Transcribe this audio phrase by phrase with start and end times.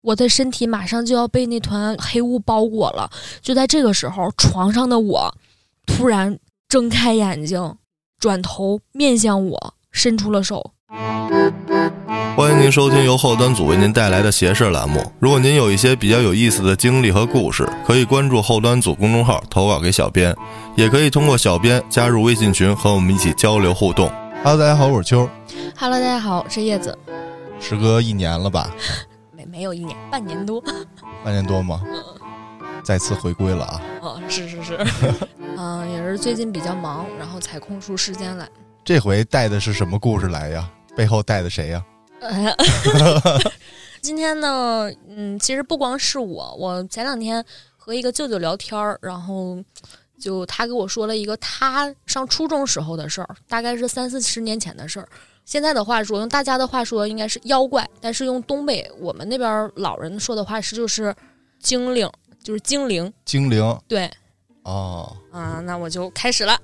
[0.00, 3.10] 我的身体马上就要被那团黑雾包裹了。
[3.42, 5.34] 就在这个时候，床上的我
[5.86, 7.74] 突然睁开眼睛，
[8.18, 10.72] 转头面向我，伸出了手。
[12.36, 15.04] 欢迎您收听由后端组为您带来的斜视栏目。
[15.18, 20.32] 如果您有一些比较有意思的经历和故事，可以关注后端组公众号投稿给小编，
[20.76, 24.08] 也可以通过小编加入微信群和我们一起交流互动。
[24.44, 25.28] Hello，大家好，我是秋
[25.76, 26.96] ，Hello，大家好，我是叶子。
[27.58, 28.70] 时隔一年了吧，
[29.58, 30.62] 没没有一年，半年多。
[31.24, 31.82] 半年多吗？
[32.84, 33.82] 再次回归了啊！
[34.00, 34.78] 啊，是是是，
[35.58, 38.48] 嗯、也是最近比较忙，然后才空出时间来。
[38.84, 40.70] 这回带的是什么故事来呀？
[40.96, 41.84] 背后带的谁呀？
[42.20, 42.54] 呃
[44.00, 47.44] 今天呢，嗯，其实不光是我，我前两天
[47.76, 49.58] 和一个舅舅聊天儿，然后
[50.20, 55.08] 就他给我说了一个他上初中时候的事儿，大概是三四十年前的事儿。
[55.48, 61.16] 现在的话说，用大家的话说，应该是妖怪，但是用东北我们那边老人说的话是就是
[61.58, 62.06] 精灵，
[62.44, 63.10] 就是精灵。
[63.24, 64.10] 精灵对，
[64.64, 66.54] 哦，啊、那我就开始了。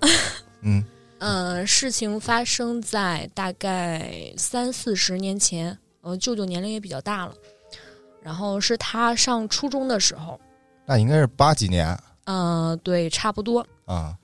[0.61, 0.85] 嗯，
[1.21, 7.33] 嗯，事情发生在大概三四十年前，我，舅舅年龄也比较大了，
[8.21, 10.39] 然后是他上初中的时候，
[10.85, 13.67] 那应该是八几年嗯、对，差不多。
[13.87, 14.15] 啊。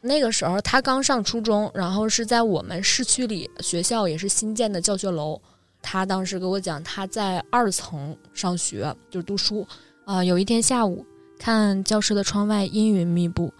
[0.00, 5.40] 那个时候他刚上初中，然后是在我们市区里学校也是新建的教学楼。
[5.82, 9.66] 他当时给我讲，他在二层上学，就是读书。
[10.04, 11.06] 啊、有一天下午，
[11.38, 13.52] 看教室的窗外阴云密布，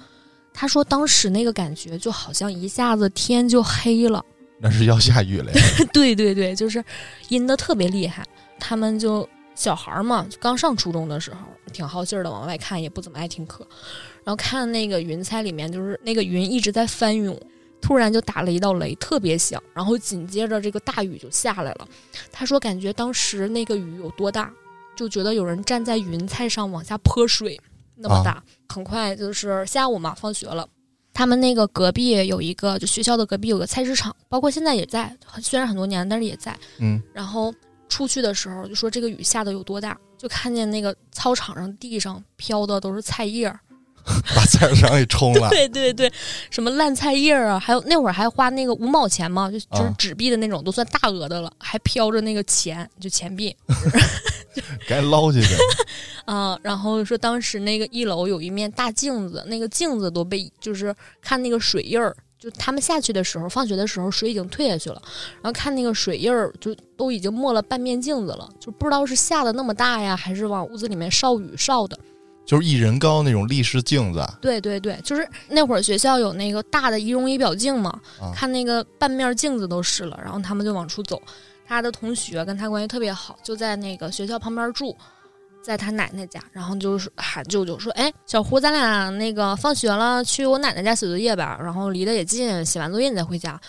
[0.53, 4.25] 他说当时那个感觉就好像一下子天就黑了。
[4.59, 5.61] 那是要下雨了呀！
[5.93, 6.85] 对对对，就是
[7.29, 8.27] 阴的特别厉害。
[8.59, 11.39] 他们就小孩儿嘛，刚上初中的时候，
[11.73, 13.67] 挺好信儿的，往外看也不怎么爱听课。
[14.25, 17.39] 然后看那个云彩里面，就是那个云一直在翻涌，
[17.81, 21.89] 突然就打了一道雷，特别响，然后紧接着这个大雨就下来了。
[22.31, 24.53] 他说感觉当时那个雨有多大，
[24.95, 27.59] 就觉得有人站在云彩上往下泼水，
[27.97, 28.43] 那么大。
[28.69, 30.69] 很快就是下午嘛，放学了。
[31.13, 36.57] 他们那个隔壁有一个，就学校的隔壁有个菜市场，包括现在也在，虽然很多年，但是也在。
[36.79, 37.53] 嗯，然后
[37.89, 43.59] 出去的时候就说这个雨下的有多大，就看见那个操场上地上飘的都是菜叶儿，
[44.35, 45.49] 把菜市场给冲了。
[45.51, 46.13] 对对对，
[46.51, 53.55] 什么烂菜叶啊，还有那会儿还花那个五毛钱嘛，就就是啊纸币的那种，都算大额的了，还飘着那个钱，就钱币。
[54.89, 55.55] 该捞去去。
[56.27, 65.03] 啊、然后说当时那个一楼有一面大镜子，那个镜子都被就是看那个水印儿，就他们下去的时候，放学的时候水已经退下去了，
[65.43, 71.99] 然后看那个水印儿就都已经没了半面镜子了，就不知道是下的那么大呀，还是往屋子里面烧雨烧的。
[72.45, 77.91] 就是一人高那种立式镜子，对对对，就是那会儿学校有那个大的仪容仪表镜嘛，
[78.21, 81.21] 啊看那个半面镜子都湿了，然后他们就往出走。
[81.67, 84.97] 他的同学跟他关系特别好，就在那个学校旁边住，
[85.63, 93.61] 在他奶奶家，然后就是喊舅舅说：“哎，小胡，咱俩那个放学了去我奶奶家写作业吧，然后离得也近，写完作业你再回家。”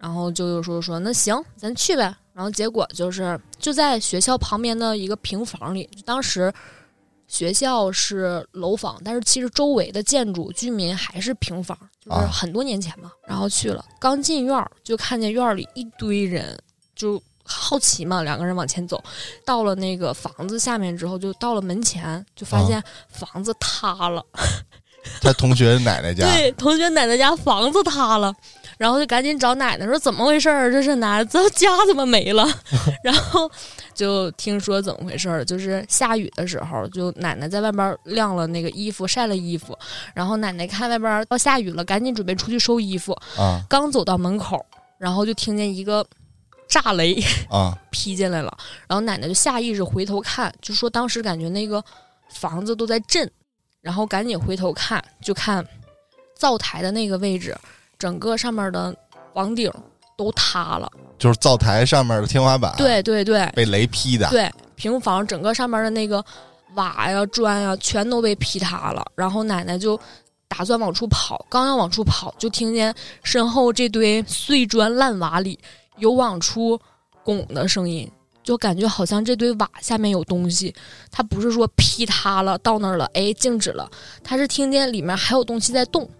[0.00, 6.50] 然后舅舅说：“说那行，咱去呗。”然后结果就是就在学校旁边的一个平房里，当时
[7.32, 13.10] 学校是楼房，但是其实周围的建筑居民还是平房，就是啊很多年前嘛。
[13.26, 16.56] 然后去了，刚进院儿就看见院儿里一堆人，
[16.94, 19.02] 就好奇嘛，两个人往前走，
[19.46, 24.22] 到了那个房子下面之后，就到了门前，就发现房子塌了。
[25.22, 26.26] 他同学奶奶家。
[26.26, 28.32] 对，同学奶奶家房子塌了，
[28.78, 30.70] 然后就赶紧找奶奶说怎么回事儿？
[30.72, 32.46] 这是哪这家怎么没了？
[33.04, 33.50] 然后
[33.94, 39.78] 就听说怎么回事儿，就是下雨的时候，就奶奶在外边晾了那个衣服，晒了衣服，
[40.14, 43.62] 然后奶奶看外边要下雨了，赶紧准备出去收衣服，啊。
[43.68, 44.64] 刚走到门口，
[44.98, 46.04] 然后就听见一个
[46.68, 47.76] 炸雷啊。
[47.90, 48.56] 劈进来了，
[48.88, 51.82] 然后奶奶就下意识回头看，就说当时感觉那个
[52.30, 53.30] 房子都在震，
[53.80, 55.64] 然后赶紧回头看，就看
[56.34, 57.56] 灶台的那个位置，
[58.02, 58.92] 整个上面的
[59.32, 59.70] 房顶
[60.16, 60.90] 都塌了。
[61.20, 64.28] 就是灶台上面的天花板，，对对对被雷劈的。
[64.28, 66.24] 对，平房整个上面的那个
[66.74, 69.04] 瓦呀、砖呀，全都被劈塌了。
[69.14, 69.96] 然后奶奶就
[70.48, 75.56] 打算往出跑，刚要往出跑，就听见身后这堆碎砖烂瓦里
[75.98, 76.76] 有往出
[77.22, 78.10] 拱的声音。
[78.42, 80.74] 就感觉好像这堆瓦下面有东西，
[81.12, 83.88] 它不是说劈塌了到那儿了，哎，静止了，
[84.24, 86.10] 它是听见里面还有东西在动，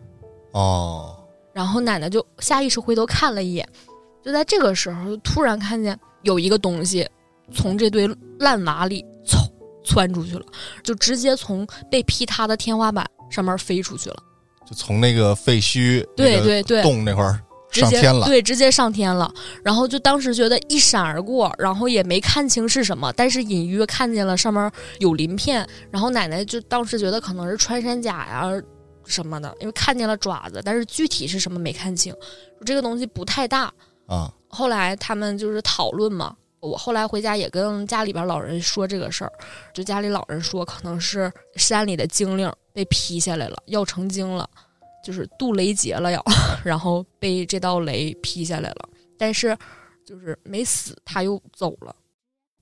[0.53, 1.17] 哦，
[1.53, 3.69] 然后奶奶就下意识回头看了一眼，
[4.25, 7.09] 就在这个时候，突然看见有一个东西
[7.53, 8.09] 从这堆
[8.39, 9.37] 烂瓦里嗖
[9.85, 10.45] 窜出去了，
[10.83, 14.17] 就直接从被劈塌的天花板上面飞出去了。
[14.65, 17.39] 就从那个废墟对对对洞那块儿
[17.69, 19.33] 直接上天了，对，直接上天了。
[19.65, 24.71] 然后就当时觉得一闪而过，然后也没看清是什么，但是隐约看见了上面
[25.01, 25.67] 有鳞片。
[25.91, 28.63] 然后奶奶就当时觉得可能是穿山甲呀
[29.07, 32.15] 什么的，因为看见了爪子，但是具体是什么没看清。
[32.65, 33.73] 这个东西不太大。
[34.07, 39.33] 啊，后来他们就是讨论嘛，我后来回家也跟家里边老人说这个事儿，
[39.73, 44.49] 就家里老人说可能是山里的精灵被劈下来了，要成精了，
[45.05, 46.23] 就是渡雷劫了要，
[46.65, 49.57] 然后被这道雷劈下来了，但是
[50.05, 51.95] 就是没死，他又走了。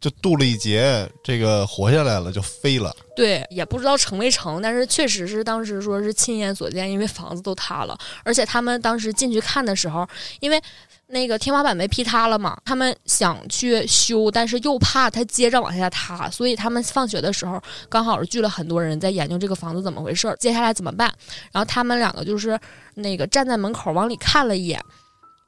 [0.01, 2.95] 就渡了一劫，这个活下来了，就飞了。
[3.15, 10.09] 对，也不知道成没成，但是确实是当时说是亲眼所见，因为房子都塌了，而且他们当时进去看的时候，
[10.41, 10.59] 因为
[11.09, 21.13] 那个天花板被劈塌了嘛，他们想去修，但是又怕它接着往下塌，所以他们放学的时候刚好是聚了很多人在研究这个房子怎么回事，接下来怎么办。
[21.53, 22.59] 然后他们两个就是
[22.95, 24.81] 那个站在门口往里看了一眼，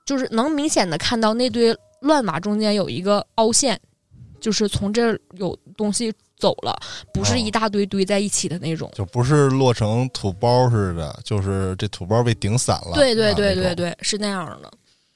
[0.04, 3.80] 就是能明显的看到那堆乱瓦中间有一个凹陷。
[4.42, 6.76] 就是从这儿有东西走了，
[7.14, 8.90] 不是一大堆堆在一起的那种。
[8.92, 12.92] 就不是落成土包似的，就是这土包被顶散了。
[12.94, 14.70] 对对对对对，是那样的。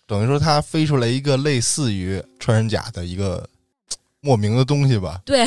[0.06, 3.44] 等于说它飞出来一个类似于穿山甲的一个
[4.20, 5.20] 莫名的东西吧。
[5.24, 5.44] 对，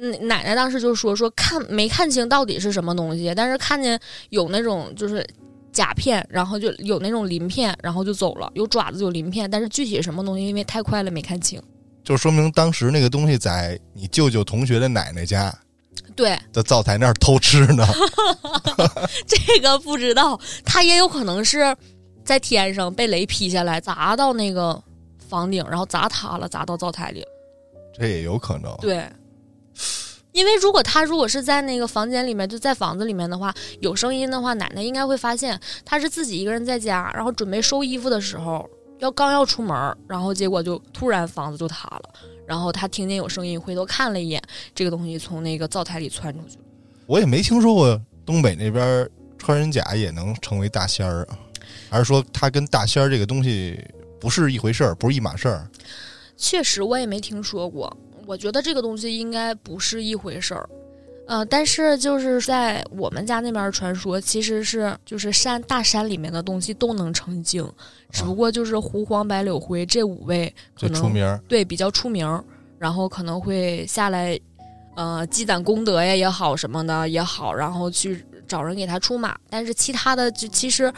[0.00, 5.22] 嗯，奶奶当时就说说看没看清到底是什么东西，但是看见有那种就是
[5.70, 11.62] 甲片，然后就有那种鳞片，然后就走了，有爪子有鳞片，但是具体什么东西，因为太快了没看清。
[12.04, 15.52] 就说明当时那个东西在你舅舅同学的奶奶家
[16.14, 17.84] 对，在灶台那儿偷吃呢。
[19.26, 21.76] 这个不知道，他也有可能是
[22.24, 24.80] 在天上被雷劈下来，砸到那个
[25.28, 27.24] 房顶，然后砸塌了，砸到灶台里。
[27.96, 28.76] 这也有可能。
[28.76, 29.08] 对，
[30.32, 38.68] 因为如果他如果是在那个房间里面，就在房子里面的话，有声音的话，奶奶应该会发现他是自己一个人在家，然后准备收衣服的时候，
[39.04, 42.14] 要刚要出门，然后结果就突然房子就塌了，
[42.46, 44.42] 然后他听见有声音，回头看了一眼，
[44.74, 46.64] 这个东西从那个灶台里窜出去了。
[47.04, 49.06] 我也没听说过东北那边
[49.36, 51.38] 穿山甲也能成为大仙儿啊，
[51.90, 53.78] 还是说它跟大仙儿这个东西
[54.18, 55.68] 不是一回事儿，不是一码事儿？
[56.34, 57.94] 确实，我也没听说过。
[58.26, 60.66] 我觉得这个东西应该不是一回事儿，
[61.26, 67.66] 呃，但是就是在我们家那边传说，其实是就是山大山里面的东西都能成精，
[68.10, 72.44] 只不过就是狐黄白柳灰这五位可能最出名对比较出名，
[72.78, 74.38] 然后可能会下来，
[74.96, 79.34] 呃，积攒功德呀也好什么的也好，然后去找人给他出马。
[79.48, 80.92] 但是其他的就其实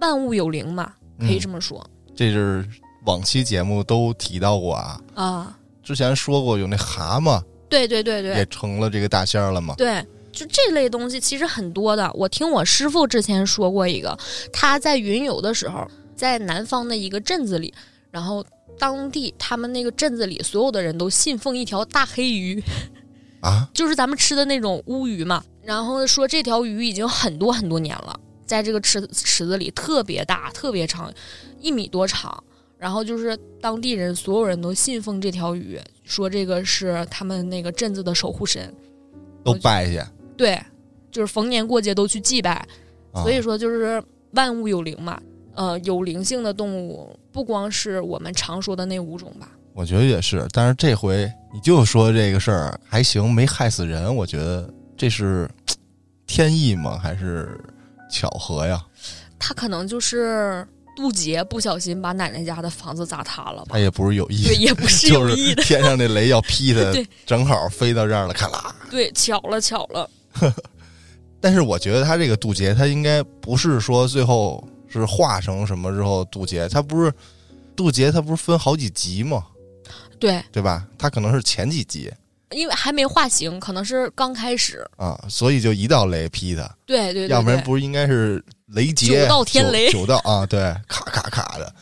[0.00, 1.84] 万物有灵嘛，可以嗯这么说、
[2.16, 2.66] 这是
[3.04, 5.00] 往期节目都提到过啊。
[5.14, 5.56] 啊。
[5.82, 9.74] 之前说过有那蛤蟆对对对对，也成了这个大仙儿了嘛？
[9.78, 12.10] 对，就这类东西其实很多的。
[12.14, 14.18] 我听我师傅之前说过一个，
[14.52, 17.72] 他在云游的时候，在南方的一个镇子里，
[18.10, 18.44] 然后
[18.78, 22.62] 当地他们那个镇子里所有的人都信奉一条大黑鱼，
[23.40, 25.42] 啊， 就是咱们吃的那种乌鱼嘛。
[25.62, 31.12] 然后说这条鱼已经很多很多年了，在这个池池子里特别大、特别长，
[31.60, 32.42] 一米多长。
[32.78, 35.78] 然后就是当地人所有人都信奉这条鱼，
[36.10, 38.74] 说这个是他们那个镇子的守护神。
[39.44, 40.02] 都拜去。
[40.36, 40.60] 对，
[41.10, 42.66] 就是逢年过节都去祭拜，
[43.12, 44.02] 啊所以说就是
[44.32, 45.20] 万物有灵嘛。
[45.54, 49.48] 呃，有灵性的动物不光是我们常说的那五种吧。
[49.72, 55.48] 我觉得也是，但是这回你就说这个事儿还行，没害死人，我觉得这是
[56.26, 56.98] 天意吗？
[56.98, 57.58] 还是
[58.10, 58.84] 巧合呀？
[59.38, 60.66] 他可能就是
[61.00, 63.78] 渡劫，不小心把奶奶家的房子砸塌了吧他？
[63.78, 68.74] 也不是有意对，，也不是 有意的，是天上那雷要劈他对，正好飞到这儿了，咔啦。
[68.90, 70.10] 对，巧了巧了。
[71.40, 77.10] 但是我觉得他这个渡劫，他应该不是说最后是化成什么之后渡劫，他不是
[77.74, 79.46] 渡劫，他不是分好几集吗？
[80.18, 80.86] 对，对吧？
[80.98, 82.12] 他可能是前几集
[82.50, 84.84] 因为还没化形，可能是刚开始。
[84.96, 91.74] 啊，所以就一道雷劈他，对对对要不然不是应该是雷劫九道天雷九九道啊，对，咔咔咔的。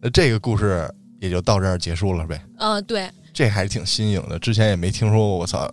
[0.00, 0.88] 那 这个故事
[1.20, 2.42] 也就到这儿结束了呗。
[2.58, 5.38] 嗯、对，这还是挺新颖的，之前也没听说过。
[5.38, 5.72] 我操，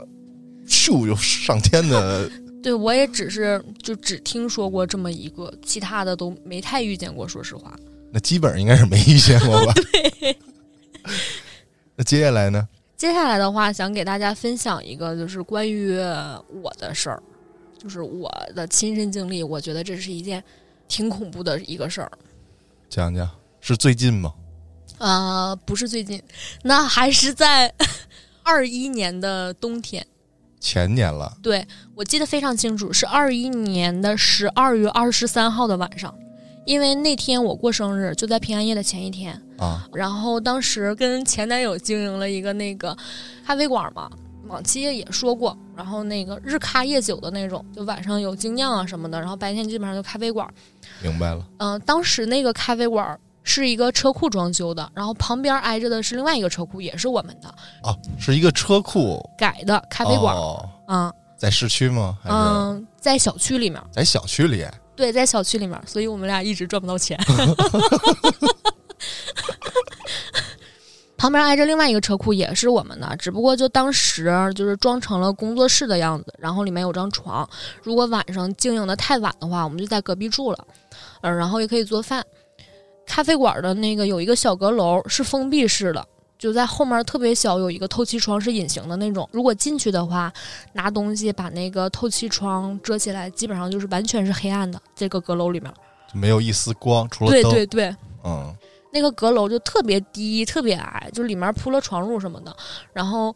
[0.67, 2.29] 咻就上天的，
[2.63, 7.27] 对我也只是就只听说过这么一个，其他的都没太遇见过。
[7.27, 7.75] 说实话，
[8.13, 9.73] 那基本上应该是没遇见过吧？
[9.91, 10.37] 对。
[11.95, 12.67] 那接下来呢？
[13.01, 15.97] 接下来的话，想给大家分享一个，就是关于
[16.61, 17.23] 我的事儿，
[17.75, 19.41] 就是我的亲身经历。
[19.41, 20.43] 我觉得这是一件
[20.87, 22.11] 挺恐怖的一个事儿。
[22.87, 23.27] 讲讲，
[23.59, 24.35] 是最近吗？
[24.99, 26.21] 呃，不是最近，
[26.61, 27.73] 那还是在
[28.43, 30.05] 二一年的冬天。
[30.59, 31.65] 前年了，对
[31.95, 36.15] 我记得非常清楚，是二一年的十二月二十三号的晚上，
[36.65, 42.95] 因为那天我过生日，就在平安夜的前一天，啊，然后当时跟前男友经营了一个那个
[43.45, 44.09] 咖啡馆嘛，
[44.47, 50.47] 往期也说过，然后那个日咖夜酒的那种，就晚上有精酿啊什么的，然后白天基本上就咖啡馆。
[51.01, 51.45] 明白了。
[51.57, 57.47] 嗯、当时那个咖啡馆是一个车库装修的，然后旁边挨着的是另外一个车库，也是我们的
[57.81, 60.35] 哦，是一个车库改的咖啡馆。
[60.35, 62.19] 哦嗯在市区吗？
[62.25, 64.63] 嗯，在小区里面，在小区里？
[65.01, 67.17] 对，在小区里面，所以我们俩一直赚不到钱。
[71.17, 77.49] 旁边挨着另外一个车库也是我们的，只不过就当时就是装成了工作室的样子，然后里面有张床。
[77.81, 80.67] 如果晚上经营的太晚的话，我们就在隔壁住了，
[81.21, 82.23] 呃，然后也可以做饭。
[83.07, 86.07] 咖啡馆的那个有一个小阁楼是封闭式的，
[86.41, 89.29] 就在后面特别小，有一个透气窗是隐形的那种。
[89.31, 90.33] 如果进去的话，
[90.73, 94.81] 拿东西把那个透气窗遮起来，基本上就是完全是黑暗的。
[94.95, 95.71] 这个阁楼里面，
[96.11, 97.43] 就没有一丝光，除了对。
[97.43, 98.51] 对对，嗯，
[98.91, 102.57] 那个阁楼就特别低、特别矮，就里面铺了床褥什么的。
[102.91, 103.35] 然后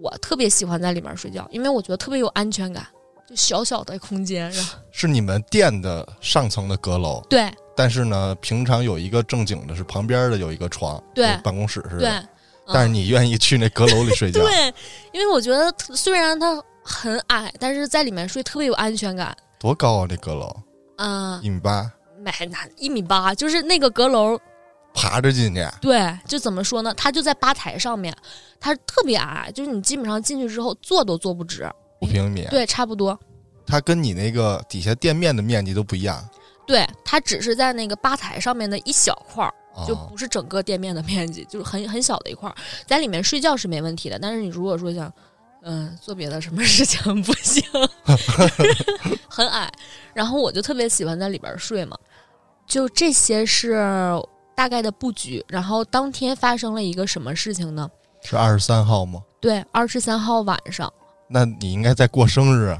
[0.00, 2.86] 我特别喜欢在里面睡觉，因为我觉得特别有安全感，
[3.30, 4.50] 就小小的空间。
[4.50, 12.00] 然后是你们店的上层的阁楼，对但是呢，平常有一个正经的，是旁边的有一个床，对办公室似的。
[12.00, 12.28] 对，
[12.66, 14.40] 但是嗯你愿意去那阁楼里睡觉？
[14.44, 14.74] 对，
[15.12, 19.34] 因为我觉得虽然它很矮，但是在里面睡特别有安全感。
[19.58, 20.06] 多高啊？
[20.08, 20.54] 这阁楼
[20.96, 24.38] 嗯，一米八，没那一米八，就是那个阁楼
[24.92, 25.66] 爬着进去。
[25.80, 26.92] 对，就怎么说呢？
[26.94, 28.14] 它就在吧台上面，
[28.58, 31.70] 它特别矮，就是你基本上进去之后坐都坐不直。
[32.00, 33.18] 五平米，对，差不多。
[33.66, 36.28] 它跟你那个底下店面的面积都不一样，
[36.66, 39.54] 对，它只是在那个吧台上面的一小块儿，
[39.86, 42.54] 就哦不是整个店面的面积，就是很很小的一块儿，
[42.86, 44.18] 在里面睡觉是没问题的。
[44.18, 45.12] 但是你如果说想，
[45.62, 47.62] 嗯、做别的什么事情不行，
[49.28, 49.70] 很矮。
[50.14, 51.96] 然后我就特别喜欢在里边睡嘛。
[52.66, 53.78] 就这些是
[54.56, 55.44] 大概的布局。
[55.48, 57.88] 然后当天发生了一个什么事情呢？
[58.22, 59.22] 是二十三号吗？
[59.40, 60.90] 对，二十三号晚上。
[61.30, 62.76] 那你应该在过生日。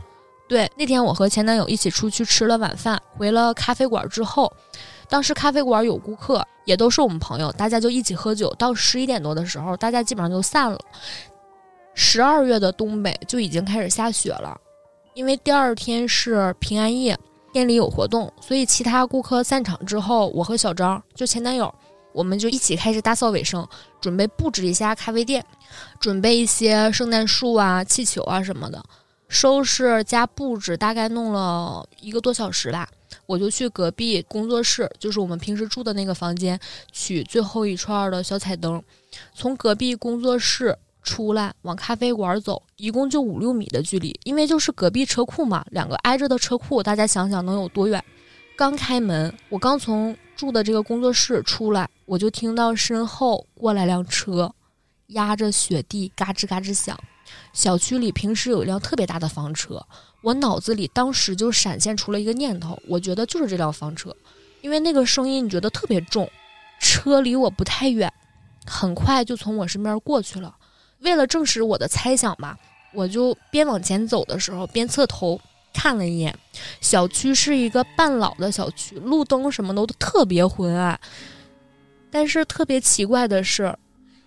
[0.48, 4.52] 对，那天我和前男友一起出去吃了晚饭，回了咖啡馆之后，
[5.08, 8.52] 当时咖啡馆有顾客，也都是我们朋友，大家就一起喝酒。
[8.58, 10.78] 到十一点多的时候，大家基本上就散了。
[11.94, 14.60] 十二月的东北就已经开始下雪了，
[15.14, 17.16] 因为第二天是平安夜，
[17.52, 21.72] 店里有活动，所以其他顾客散场之后，我和小张就前男友，
[22.12, 23.66] 我们就一起开始打扫卫生，
[24.00, 25.44] 准备布置一下咖啡店，
[25.98, 28.82] 准备一些圣诞树啊、气球啊什么的。
[29.28, 32.88] 收拾加布置大概弄了一个多小时吧，
[33.26, 36.58] 我就去隔壁工作室，就是我们平时住的那个房间，
[36.90, 38.82] 取最后一串的小彩灯，
[39.32, 48.04] 从隔壁工作室出来往咖啡馆走，一共就五六米的距离，因为就是隔壁车库嘛，两个挨着的车库，大家想想能有多远？
[48.60, 54.54] 刚开门，我刚从住的这个工作室出来，我就听到身后过来辆车，
[55.06, 56.94] 压着雪地嘎吱嘎吱响。
[57.54, 59.82] 小区里平时有一辆特别大的房车，
[60.20, 64.14] 我脑子里当时就闪现出了一个念头，我觉得就是这辆房车，
[64.60, 66.30] 因为那个声音你觉得特别重，
[66.78, 68.12] 车离我不太远，
[68.66, 70.54] 很快就从我身边过去了。
[70.98, 72.58] 为了证实我的猜想吧，
[72.92, 75.40] 我就边往前走的时候边侧头
[75.72, 76.36] 看了一眼，
[76.80, 80.98] 小区是一个半老的小区，路灯什么的都特别昏暗，
[82.10, 83.76] 但是特别奇怪的是。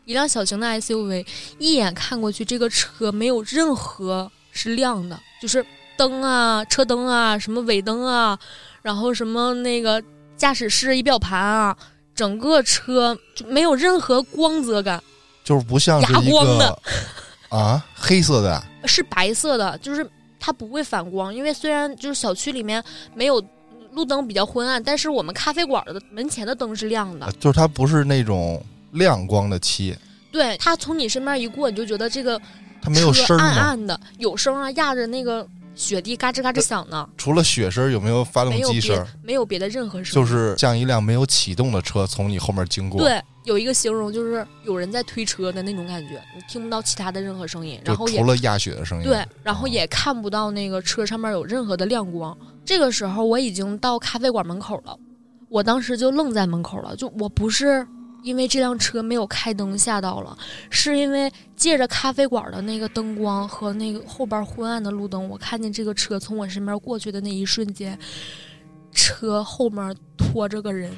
[0.05, 1.25] 一辆小型的 SUV，
[1.59, 8.37] 一眼看过去，这个车没有任何是亮的，就是灯啊、车灯啊、什么尾灯啊，
[8.81, 10.03] 然后什么那个
[10.35, 11.77] 驾驶室仪表盘啊，
[12.13, 15.01] 整个车就没有任何光泽感，
[15.41, 16.79] 就是不像是哑一个光的
[17.47, 20.05] 啊黑色的，是白色的，就是
[20.45, 22.83] 它不会反光，因为虽然就是小区里面
[23.15, 23.41] 没有
[23.91, 29.95] 路灯比较昏暗，但是我们咖啡馆的门前的灯是亮的呃，就是它不是那种亮光的漆，
[30.33, 32.37] 对，它从你身边一过，你就觉得这个
[32.81, 33.41] 它没有声儿？
[33.41, 39.07] 暗暗的，有声啊，压着那个雪地嘎吱嘎吱响呢，除了雪声，有没有发动机声？
[39.21, 52.37] 没有别的任何声音，就是像一辆没有启动的车从你后面经过，，对，有一个形容就是有人在推车的那种感觉，你听不到其他的任何声音，然后也除了压雪的声音，对，然后也看不到那个车上面有任何的亮光。
[52.65, 54.97] 这个时候我已经到咖啡馆门口了，
[55.49, 57.87] 我当时就愣在门口了，就我不是。
[58.23, 60.37] 因为这辆车没有开灯吓到了，
[60.69, 67.99] 是因为借着咖啡馆的那个灯光和那个后边昏暗的路灯，我看见这个车从我身边过去的那一瞬间，
[68.93, 70.89] 车后面拖着个人，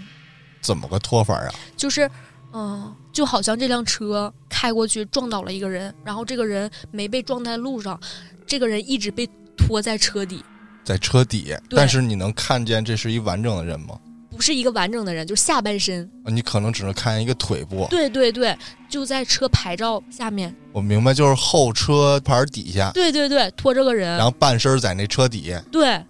[0.62, 1.50] 怎么个拖法啊？
[1.76, 2.08] 就是，
[2.56, 8.00] 嗯，就好像这辆车开过去撞倒了一个人，然后这个人没被撞在路上，
[8.48, 10.42] 这个人一直被拖在车底。
[10.86, 14.00] 在车底，但是你能看见这是一完整的人吗？
[14.30, 16.10] 不是一个完整的人，就是下半身。
[16.26, 17.88] 你可能只能看见一个腿部。
[17.90, 18.58] 对对对，
[18.90, 20.56] 就在车牌照下面。
[20.72, 22.92] 我明白，就是后车牌底下。
[22.92, 25.62] 对对对，拖着个人，然后半身在那车底下。
[25.72, 26.02] 对。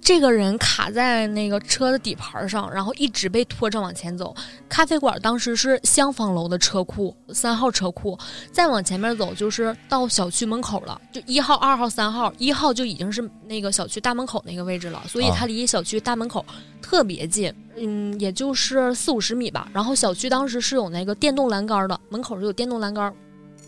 [0.00, 4.34] 这个人卡在那个车的底盘上，然后一直被拖着往前走。
[4.68, 8.18] 咖啡馆当时是厢房楼的车库，三号车库。
[8.52, 16.44] 再往前面走就是到小区门口了，就一号、二号、三号，一号就已经是那个小区大门口那个位置了，所以它离小区大门口
[16.82, 19.68] 特别近，嗯，也就是四五十米吧。
[19.72, 23.12] 然后小区当时是有那个电动栏杆的，门口是有电动栏杆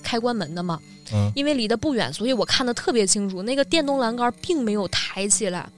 [0.02, 0.80] 开关门的嘛。
[1.12, 5.68] 嗯，因为离得不远，所以我看得特别清楚，那个电动栏杆并没有抬起来。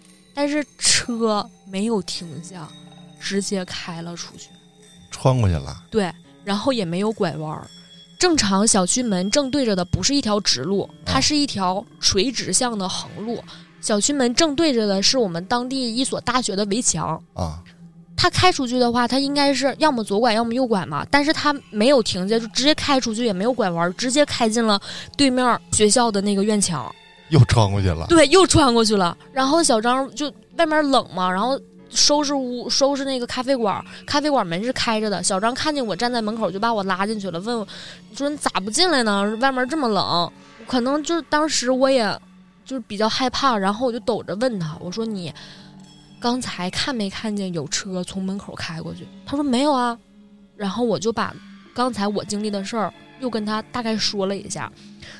[0.40, 2.68] 但是车没有停下，
[3.18, 4.50] 直接开了出去，
[5.10, 5.82] 穿过去了。
[5.90, 6.12] 对，
[6.44, 7.66] 然后也没有拐弯儿。
[8.20, 13.42] 正常小区门正对着的不是一条直路，它是一条垂直向的横路。
[13.80, 17.58] 小区门正对着的是我们当地一所大学的围墙啊。
[18.16, 21.04] 他开出去的话，他应该是要么左拐，要么右拐嘛。
[21.10, 24.80] 但是他没有停下，就直接开出去，也没有拐弯，直接开进了
[25.16, 26.94] 对面学校的那个院墙。
[27.28, 29.16] 又穿过去了，对，又穿过去了。
[29.32, 33.84] 然后小张就外面冷嘛，然后收拾屋，收拾那个咖啡馆。
[34.06, 35.22] 咖啡馆门是开着的。
[35.22, 37.66] 小张看见我站在门口，就把我拉进去了，问我
[38.14, 39.36] 说：“你咋不进来呢？
[39.40, 40.30] 外面这么冷。”
[40.66, 42.18] 可能就是当时我也
[42.64, 45.32] 就是比较害怕，然后我就抖着问他：“我说你
[46.18, 49.98] 刚才看没看见有车从门口开过去？”他说：“没有啊。”
[50.56, 51.34] 然后我就把
[51.74, 54.72] 刚才我经历的事儿又跟他大概说了一下，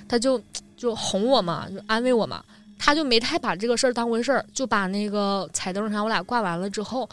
[0.09, 0.41] 他就。
[0.79, 2.43] 就哄我嘛，就安慰我嘛，
[2.79, 7.07] 他就没太把这个事儿当回事儿，就把那个彩灯啥我俩挂完了之后，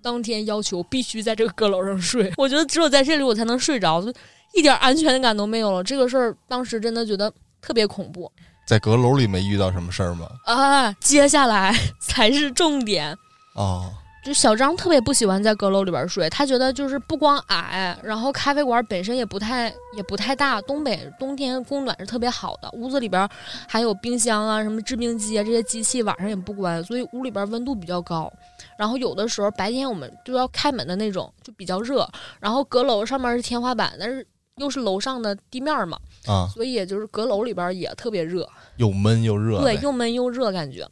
[0.00, 2.32] 当天要求必须在这个阁楼上睡。
[2.38, 4.14] 我觉得只有在这里我才能睡着，就
[4.54, 5.82] 一点安全感都没有了。
[5.82, 8.30] 这个事儿当时真的觉得特别恐怖。
[8.66, 10.28] 在阁楼里没遇到什么事儿吗？
[10.46, 13.14] 啊，接下来才是重点
[13.56, 13.92] 哦。
[14.24, 23.28] 就小张特别不喜欢在阁楼里边睡，他觉得就是不光矮，然后咖啡馆本身也不太也不太大，东北冬天供暖是特别好的，屋子里边
[23.68, 28.32] 还有冰箱啊、什么制冰机啊这些机器，晚上也不关，所以屋里边温度比较高。
[28.78, 32.08] 然后有的时候白天我们就要开门的那种，就比较热。
[32.40, 40.88] 然后阁楼上面是天花板，但是又是楼上的地面嘛，啊，所以也就是阁楼里边也特别热，又闷又热，对，又闷又热感觉。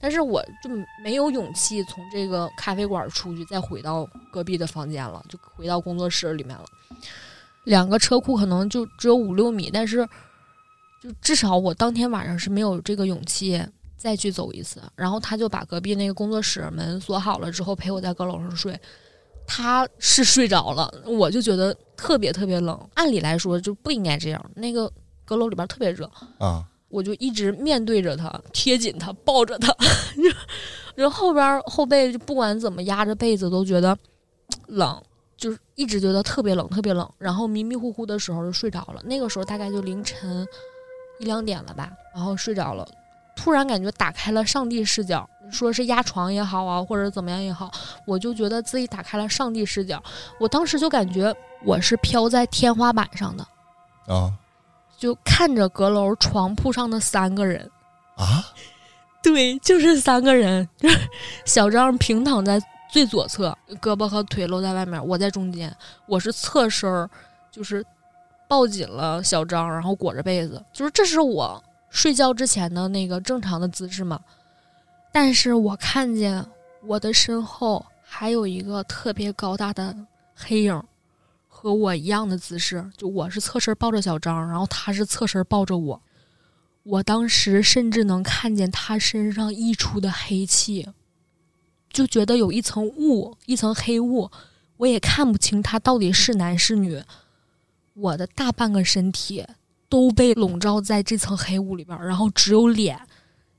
[0.00, 0.70] 但是我就
[1.02, 6.64] 没有勇气从这个咖啡馆出去，再回到隔壁的房间了，就回到工作室里面了。
[7.64, 10.08] 两个车库可能就只有五六米，但是
[11.02, 13.62] 就至少我当天晚上是没有这个勇气
[13.96, 14.82] 再去走一次。
[14.94, 18.78] 然后他就把隔壁那个工作室门锁好了之后，陪我在阁楼上睡。
[19.46, 22.88] 他是睡着了，我就觉得特别特别冷。
[22.94, 24.92] 按理来说就不应该这样，那个
[25.24, 26.64] 阁楼里边特别热啊。
[26.88, 29.74] 我就一直面对着他，贴紧他，抱着他，
[30.94, 33.96] 然后后边后背就不管怎么压着被子都觉得
[34.68, 35.00] 冷，
[35.36, 37.08] 就是一直觉得特别冷，特别冷。
[37.18, 40.46] 然后迷迷糊糊的时候就睡着了，那个时候大概就凌晨
[41.20, 42.88] 一两点了吧，然后睡着了，
[43.36, 47.70] 突然感觉打开了上帝视角，说是压床也好啊，或者怎么样也好，
[48.06, 50.02] 我就觉得自己打开了上帝视角。
[50.40, 53.46] 我当时就感觉我是飘在天花板上的
[54.06, 54.32] 啊。
[54.98, 57.70] 就看着阁楼床铺上的三个人，
[58.16, 58.44] 啊，
[59.22, 60.68] 对，就是三个人。
[60.76, 60.98] 就是
[61.44, 65.74] 小张平躺在最左侧，胳膊和腿露在外面，我在中间，
[66.06, 67.08] 我是侧身儿，
[67.52, 67.84] 就是
[68.48, 74.18] 抱紧了小张，然后裹着被子，就是这是我睡觉之前的那个正常的姿势嘛。
[75.12, 76.44] 但是我看见
[76.84, 79.94] 我的身后还有一个特别高大的
[80.34, 80.82] 黑影。
[81.60, 86.00] 和我一样的姿势，就我是侧身抱着小张，然后他是侧身抱着我。
[86.84, 90.88] 我当时甚至能看见他身上溢出的黑气，
[91.90, 94.30] 就觉得有一层雾，一层黑雾，
[94.76, 97.02] 我也看不清他到底是男是女。
[97.94, 99.44] 我的大半个身体
[99.88, 102.96] 都被笼罩在这层黑雾里边，然后只有脸，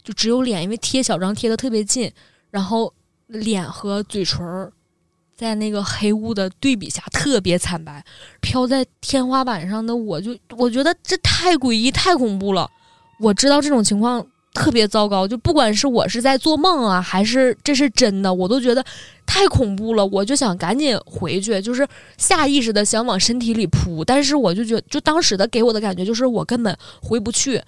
[0.02, 2.10] 就只有脸，因为贴小张贴的特别近，
[2.50, 2.94] 然后
[3.28, 4.72] 脸和嘴唇儿。
[5.40, 8.04] 在那个黑雾的对比下，特别惨白，
[8.42, 12.70] 飘在天花板上的我就我觉得这太诡异、太恐怖了。
[13.22, 18.84] 我知道这种情况特别糟糕，就不管是我是在做梦啊，还是这是真的，我都觉得
[19.26, 20.06] 太恐怖了。
[20.08, 27.64] 我就想赶紧回去，就是下意识的想往身体里扑，但是我就觉，就当时的给我的感觉就是我根本回不去，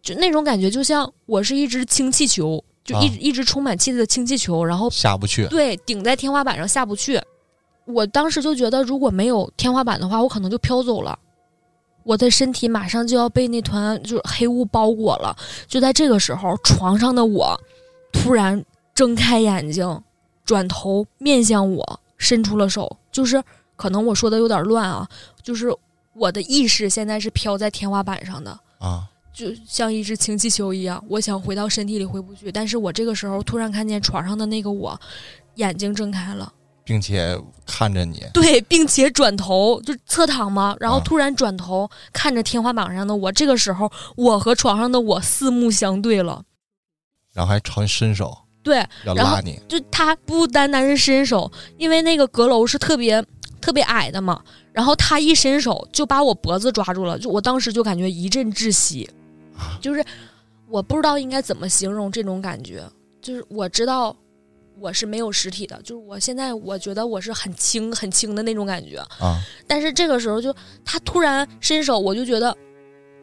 [0.00, 2.64] 就那种感觉就像我是一只氢气球。
[2.84, 5.46] 就一直一直充满气的氢气球，然后下不去。
[5.48, 7.20] 对，顶在天花板上下不去。
[7.86, 11.18] 我当时就觉得，如果没有天花板的话，我可能就飘走了。
[12.02, 15.34] 我的身体马上就要被那团就是黑雾包裹了。
[15.66, 17.58] 就在这个时候，床上的我
[18.12, 18.62] 突然
[18.94, 20.02] 睁开眼睛，
[20.44, 23.42] 转头面向我伸出了手，就是
[23.76, 25.08] 可能我说的有点乱啊，
[25.42, 25.74] 就是
[26.12, 34.98] 我的意识现在是飘在天花板上的，啊，就像一只氢气球一样，我想回到身体里回不去，但是我这个时候突然看见床上的那个我，
[35.56, 36.52] 眼睛睁开了。
[36.84, 37.34] 并且
[37.66, 43.32] 看着你，对，并且转头就侧躺嘛，然后啊突然转头看着天花板上的我。
[43.32, 46.42] 这个时候，我和床上的我四目相对了。
[47.32, 53.24] 然后还朝你伸手对，然后要拉你，就他不单单是伸手，因为那个阁楼是特别
[53.62, 59.08] 特别矮的嘛，然后他一伸手就把我脖子抓住了，就我当时就感觉一阵窒息，
[59.80, 60.04] 就是
[60.68, 62.82] 我不知道应该怎么形容这种感觉，
[63.20, 64.16] 就是我知道
[64.78, 72.56] 我是没有实体的，就是我现在我觉得我是很轻很轻的那种感觉，啊，但是这个时候就他突然伸手，我就觉得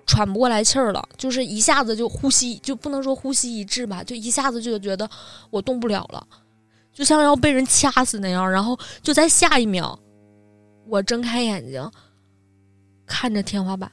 [0.05, 5.09] 喘不过来气儿了，就是一下子就呼吸就不能说呼吸一致吧，就一下子就觉得
[5.49, 6.25] 我动不了了，
[6.93, 8.49] 就像要被人掐死那样。
[8.49, 9.97] 然后就在下一秒，
[10.87, 11.91] 我睁开眼睛，
[13.05, 13.91] 看着天花板，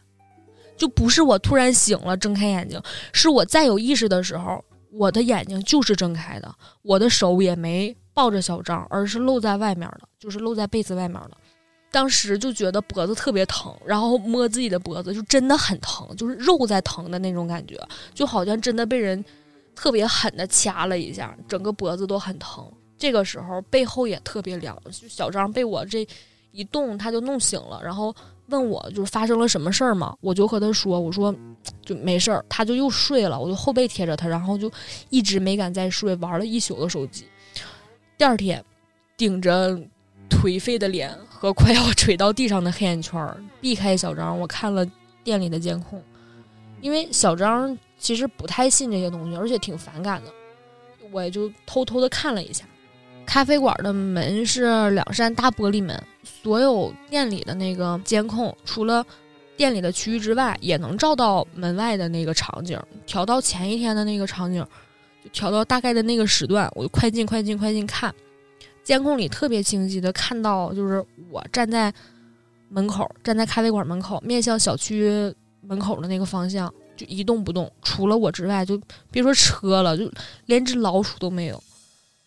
[0.78, 2.80] 就不是我突然醒了睁开眼睛，
[3.12, 11.32] 是我再有意识的时候，我的眼睛就是睁开的，我的手也没抱着小张，而是露在外面的，就是露在被子外面的。
[11.90, 17.80] 当时就觉得脖子特别疼，然后摸自己的脖子就真的很疼，就是肉在疼的那种感觉，
[18.14, 19.24] 就好像真的被人
[19.74, 22.70] 特别狠的掐了一下，整个脖子都很疼。
[22.98, 26.06] 这个时候背后也特别凉，就小张被我这
[26.50, 28.14] 一动他就弄醒了，然后
[28.48, 31.34] 问我就是发生了什么事儿嘛，我就和他说，我说
[31.82, 34.70] 就没事儿，他就又睡了，我就后背贴着他，然后就
[35.10, 37.26] 一直没敢再睡，玩了一宿的手机。
[38.16, 38.64] 第二天，
[39.16, 39.78] 顶着
[40.30, 43.20] 颓废的脸和快要垂到地上的黑眼圈，
[43.60, 44.84] 避开小张，我看了
[45.22, 46.02] 店里的监控，
[46.80, 50.32] 因为小张其实不太信这些东西，而且挺反感的，
[51.12, 52.64] 我也就偷偷的看了一下。
[53.28, 59.04] 咖啡馆的门是两扇大玻璃门，所有店里的那个监控，除了
[59.54, 62.80] 店里的区域之外，也能照到门外的那个场景。
[63.04, 64.66] 调到前一天的那个场景，
[65.22, 68.12] 就调到大概的那个时段，我就快进快进快进看。
[68.82, 71.92] 监控里特别清晰的看到，就是我站在
[72.70, 77.70] 门口，站在咖啡馆门口，面向小区门口的那个方向，就一动不动。
[77.82, 80.10] 除了我之外，就别说车了，就
[80.46, 81.62] 连只老鼠都没有。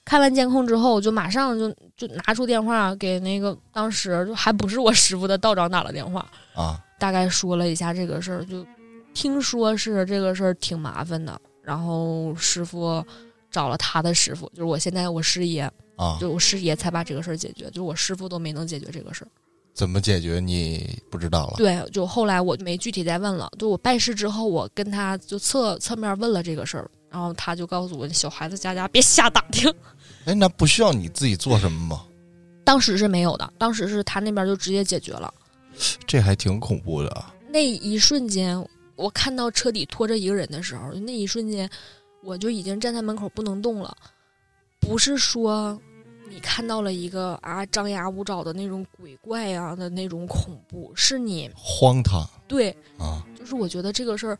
[0.03, 8.65] 看完监控之后，我就马上就就拿出电话给那个当时就还不是我师傅的道长打了电话，啊，大概说了一下这个事儿，就
[9.13, 13.03] 听说是这个事儿挺麻烦的，然后师傅
[13.51, 15.61] 找了他的师傅，就是我现在我师爷，
[15.95, 19.27] 啊，就我师爷才把这个事儿解决，就我师傅都没能解决这个事儿。
[19.73, 21.53] 怎么解决你不知道了？
[21.55, 23.49] 对，就后来我就没具体再问了。
[23.57, 29.71] 就我拜师之后，我跟他就侧侧面问了这个事儿，然后他就告诉我，小孩子家家别瞎打听。
[30.25, 32.05] 哎，那不需要你自己做什么吗？
[32.63, 35.33] 当时是没有的，当时是他那边就直接解决了。
[36.07, 37.33] 这还挺恐怖的啊。
[37.49, 41.69] 那一瞬间，我看到车底拖着一个人的时候，那一瞬间，
[42.23, 43.97] 我就已经站在门口不能动了。
[44.79, 45.77] 不是说
[46.29, 53.25] 你看到了一个啊张牙舞爪的那种鬼怪呀、的那种恐怖，是你荒唐对，啊！
[53.37, 54.37] 就是我觉得这个事儿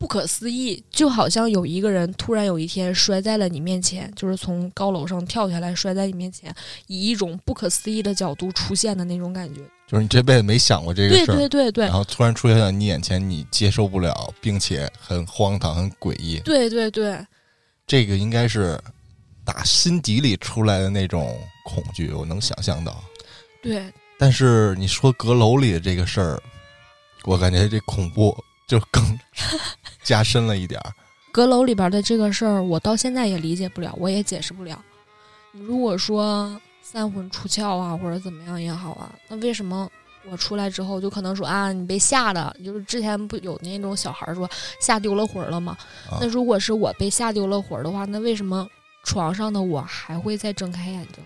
[0.00, 6.52] 不可思议，就好像有一个人突然有一天摔在了你面前，就是从高楼上跳下来摔在你面前，
[6.86, 9.60] 以一种不可思议的角度出现的那种感觉。
[9.86, 16.38] 就是你这辈子没想过这个对事儿，对对对然后突然出现在你眼前，你接受不了，并且很荒唐、很诡异。
[16.38, 17.18] 对对对，
[17.86, 18.80] 这个应该是
[19.44, 23.04] 打心底里出来的那种恐惧，我能想象到。
[23.62, 26.42] 对，但是你说阁楼里的这个事儿，
[27.24, 28.34] 我感觉这恐怖
[28.70, 29.18] 就更
[30.04, 30.92] 加深了一点儿。
[31.32, 34.80] 阁楼里边的这个事儿，我到现在也理解不了，我也解释不了。
[35.50, 39.90] 你如果说三魂出窍啊，或者怎么样也好啊，那为什么
[40.30, 42.54] 我出来之后就可能说啊，你被吓的？
[42.64, 44.48] 就是之前不有那种小孩儿说
[44.80, 45.76] 吓丢了魂儿了吗？
[46.08, 48.68] 啊那如果是我被吓丢了魂儿的话，那为什么
[49.02, 51.24] 床上的我还会再睁开眼睛，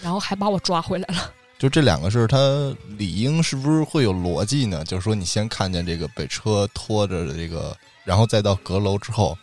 [0.00, 1.32] 然后还把我抓回来了？
[1.58, 4.84] 就这两个事儿，它理应是不是会有逻辑呢？
[4.84, 9.36] 就是说，你先看见这个被车拖着的这个，然后再到阁楼之后，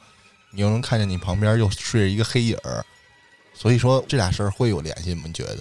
[0.52, 2.86] 你又能看见你旁边又睡着一个黑影儿，
[3.54, 5.24] 所以说这俩事儿会有联系吗？
[5.26, 5.58] 你觉得？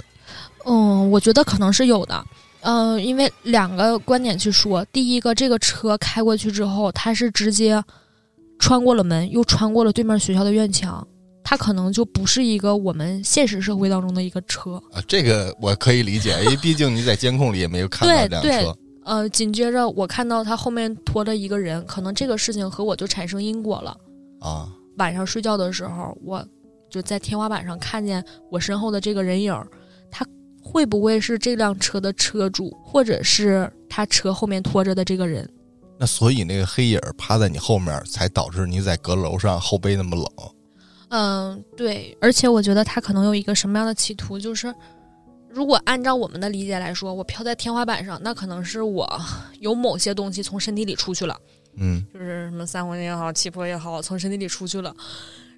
[0.66, 2.24] 嗯，我觉得可能是有的。
[2.64, 7.82] 嗯、因为两个观点去说，第一个，这个车开过去之后，它是直接
[8.58, 11.04] 穿过了门，又穿过了对面学校的院墙，
[11.52, 14.82] 它可能就不是一个我们现实社会当中的一个车。
[14.90, 23.94] 啊，这个我可以理解，因为毕竟你在监控里也没有看到这辆对车呃，紧接着我看到他后面拖着一个人，可能这个事情和我就产生因果了。
[24.40, 24.66] 啊。
[24.96, 26.42] 晚上睡觉的时候，我
[26.88, 29.54] 就在天花板上看见我身后的这个人影，
[30.10, 30.24] 他
[30.58, 35.46] 会不会是这辆车的车主，或者是他车后面拖着的这个人？
[36.00, 40.26] 那所以那个黑影趴在你后面，才导致你在阁楼上后背那么冷。
[41.14, 44.74] 嗯，对，而且我觉得他可能有一个什么样的企图，就是
[45.50, 49.06] 如果按照我们的理解来说，我飘在天花板上，那可能是我
[49.60, 51.38] 有某些东西从身体里出去了，
[51.76, 54.94] 嗯，就是什么三魂也好，七魄也好，从身体里出去了。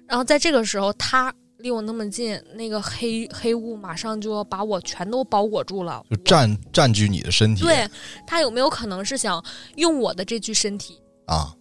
[0.05, 7.61] 然后在这个时候，他离我那么近，那个黑黑雾马上就要把我全都包裹住了，就占占据你的身体。
[7.63, 7.87] 对
[8.27, 9.41] 他有没有可能是想
[9.77, 10.99] 用我的这具身体？
[11.27, 11.55] 啊，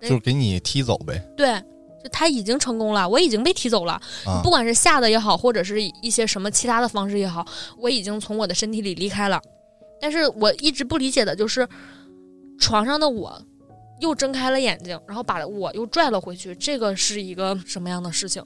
[0.00, 1.18] 哎就是给你踢走呗。
[1.36, 1.60] 对，
[2.02, 3.92] 就他已经成功了，我已经被踢走了。
[4.26, 7.46] 啊不，管是吓的也好，或者是一些什么其他的方式也好，
[7.78, 9.40] 我已经从我的身体里离开了。
[10.00, 11.68] 但是我一直不理解的就是，
[12.58, 13.40] 床上的我
[14.00, 18.44] 又睁开了眼睛，然后把我又拽了回去，这个是一个什么样的事情？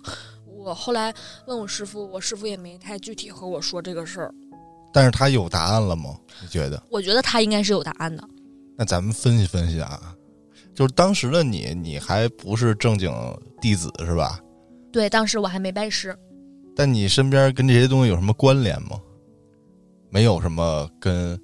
[0.58, 1.14] 我后来
[1.46, 4.34] 问我师傅，我师傅也没太具体和我说这个事儿。
[4.92, 6.16] 但是他有答案了吗？
[6.42, 6.82] 你觉得？
[6.90, 8.22] 我觉得他应该是有答案的。
[8.76, 10.14] 那咱们分析分析啊，
[10.76, 13.10] 就是当时的你，你还不是正经
[13.62, 14.38] 弟子是吧？
[14.92, 16.16] 对，当时我还没拜师。
[16.76, 19.00] 但你身边跟这些东西有什么关联吗？
[20.10, 21.40] 没有什么跟，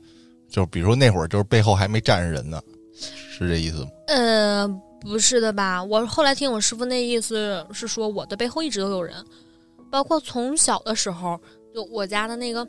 [0.51, 2.61] 就比如说那会儿就是背后还没站着人呢，
[2.95, 3.89] 是这意思吗？
[4.09, 4.69] 呃，
[5.01, 5.83] 不是的吧？
[5.83, 9.17] 我后来听我师傅那意思是说，我的背后一直都有人，
[9.91, 11.41] 包括从小的时候，
[11.75, 12.69] 就我家的那个。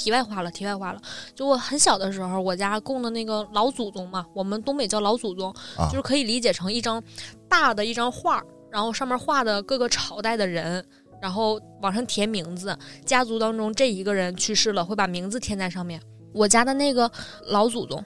[0.00, 1.02] 题外话了，题外话了。
[1.34, 7.02] 就我很小的时候，我家供的那个老祖宗嘛，我们东北叫老祖宗，啊就是可以理解成一张
[7.46, 10.82] 大的一张画，然后上面画的各个朝代的人，
[11.20, 12.74] 然后往上填名字。
[13.04, 16.00] 家族当中这一个人去世了，会把名字填在上面。
[16.32, 17.10] 我家的那个
[17.48, 18.02] 老祖宗，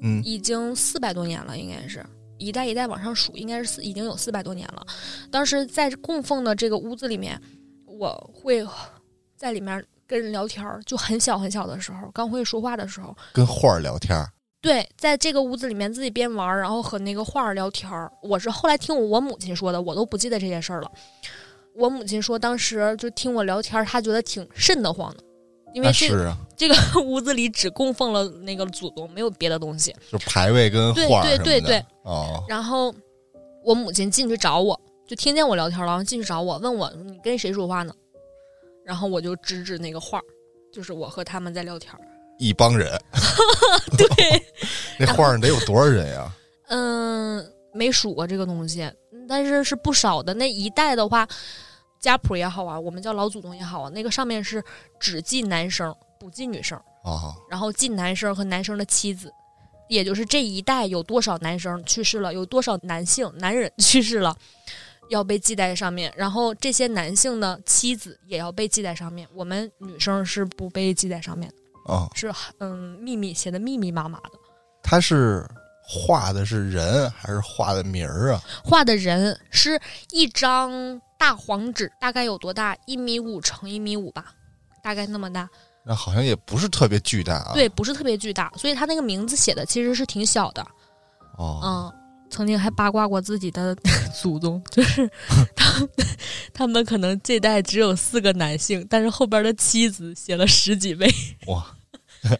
[0.00, 2.06] 嗯已经四百多年了，应该是
[2.38, 4.86] 一代一代往上数，应该是四已经有四百多年了。
[5.30, 7.40] 当时在供奉的这个屋子里面，
[7.86, 8.66] 我会
[9.36, 14.28] 在里面跟人聊天儿，就很小很小的时候，刚会说话的时候，跟画儿聊天儿
[14.60, 18.12] 对，在这个屋子里面自己边玩儿，然后和那个画儿聊天儿。
[18.22, 20.92] 我是后来听我母亲说的，我都不记得这件事儿了。
[21.74, 25.24] 我母亲说，当时就听我聊天儿，她觉得挺瘆得慌的，
[25.72, 29.96] 因为这这个 屋子里只供奉了那个祖宗，没有别的东西。
[30.12, 32.94] 就牌位跟对画儿对对对哦，然后
[33.64, 37.94] 我母亲进去找我，就听见我聊天了，然后进去找我，问我你跟谁说话呢？
[38.84, 40.24] 然后我就指指那个画儿，
[40.72, 42.00] 就是我和他们在聊天儿。
[42.38, 42.90] 一帮人，
[43.96, 44.06] 对，
[44.98, 46.32] 那画儿得有多少人呀？
[46.68, 48.90] 嗯，没数过这个东西，
[49.28, 50.34] 但是是不少的。
[50.34, 51.28] 那一代的话，
[52.00, 54.64] 家谱也好啊，我们叫老祖宗也好啊，那个上面是
[54.98, 59.32] 只记男生，不记女生，啊，然后记男生和男生的妻子。
[59.88, 64.34] 也就是这一代有多少男生去世了，有多少男性男人去世了，
[65.08, 66.12] 要被记在上面。
[66.16, 69.28] 然后这些男性的妻子也要被记在上面。
[69.34, 71.52] 我们女生是不被记在上面
[71.86, 74.30] 的，啊，是嗯秘密写的密密麻麻的。
[74.82, 75.46] 他是
[75.84, 78.42] 画的是人还是画的名儿啊？
[78.64, 82.76] 画的人是一张大黄纸，大概有多大？
[82.86, 84.32] 一米五乘一米五吧，
[84.82, 85.48] 大概那么大。
[85.84, 90.66] 那好像也不是特别巨大啊。，对，不是特别巨大，所以他那个名字写的其实是挺小的。
[91.36, 91.92] 哦，嗯，
[92.32, 93.76] 曾经还八卦过自己的
[94.20, 95.08] 祖宗， 就是
[95.54, 95.88] 他们
[96.54, 101.06] 他们可能这代只有四个男性，但是后边的妻子写了十几位，
[101.46, 101.76] 哇，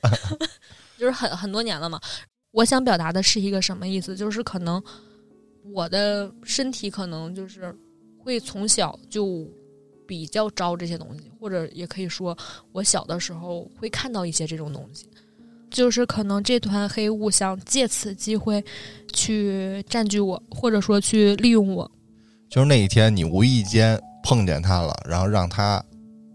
[0.99, 2.01] 就是很很多年了嘛。
[2.53, 4.17] 我想表达的是一个什么意思？
[4.17, 4.83] 就是可能
[5.65, 7.75] 我的身体可能就是
[8.19, 9.47] 会从小就
[10.07, 12.37] 比较招这些东西，或者也可以说
[12.73, 15.09] 我小的时候会看到一些这种东西。
[15.73, 18.63] 就是可能这团黑雾想借此机会
[19.13, 21.91] 去占据我，或者说去利用我。
[22.49, 25.83] 就是那一天你无意间碰见他了，然后让他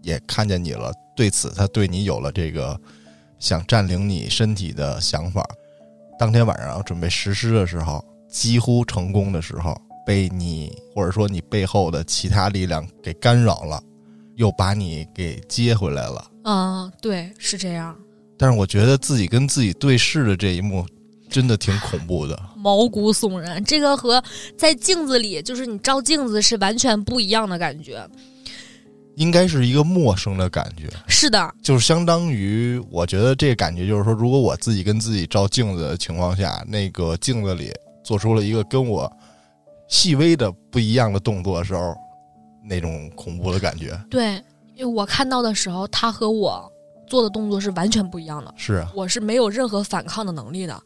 [0.02, 2.78] 也看见你了，对此他对你有了这个
[3.38, 5.48] 想占领你身体的想法。
[6.18, 13.80] 当天晚上准备实施的时候，几乎成功的时候，被你或者说你背后的其他力量给干扰了，
[14.34, 16.30] 又把你给接回来了。
[16.42, 17.96] 嗯，对，是这样，
[18.38, 20.86] 但是我觉得自己跟自己对视的这一幕，
[21.28, 22.38] 真的挺恐怖的。
[22.56, 23.62] 毛骨悚然。
[23.64, 24.22] 这个和
[24.56, 28.08] 在镜子里，就是你照镜子是完全不一样的感觉。
[29.16, 37.72] 应该是一个陌生的感觉，是的，就是相当于，我觉得这个感觉就是说，如果我自己跟自己照镜子的情况下，那个镜子里
[38.04, 39.12] 做出了一个跟我
[39.88, 41.96] 细微的不一样的动作的时候，
[42.64, 44.00] 那种恐怖的感觉。
[44.08, 44.34] 对，
[44.76, 46.72] 因为我看到的时候，他和我
[47.08, 48.52] 做的动作是完全不一样的。
[48.56, 50.82] 是啊，我是没有任何反抗的能力的，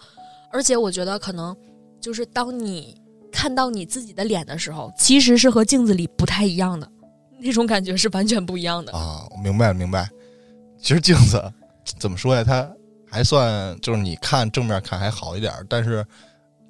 [0.51, 1.57] 而且我觉得可能
[2.01, 6.89] 就是当你看到你自己的脸的时候，其实是和镜子里不太一样的。
[7.41, 8.93] 那种感觉是完全不一样的。
[8.93, 10.09] 啊，我明白了，明白。
[10.81, 11.43] 其实镜子
[11.99, 12.45] 怎么说呀？
[12.45, 12.71] 它
[13.11, 16.05] 还算就是你看正面看还好一点儿，但是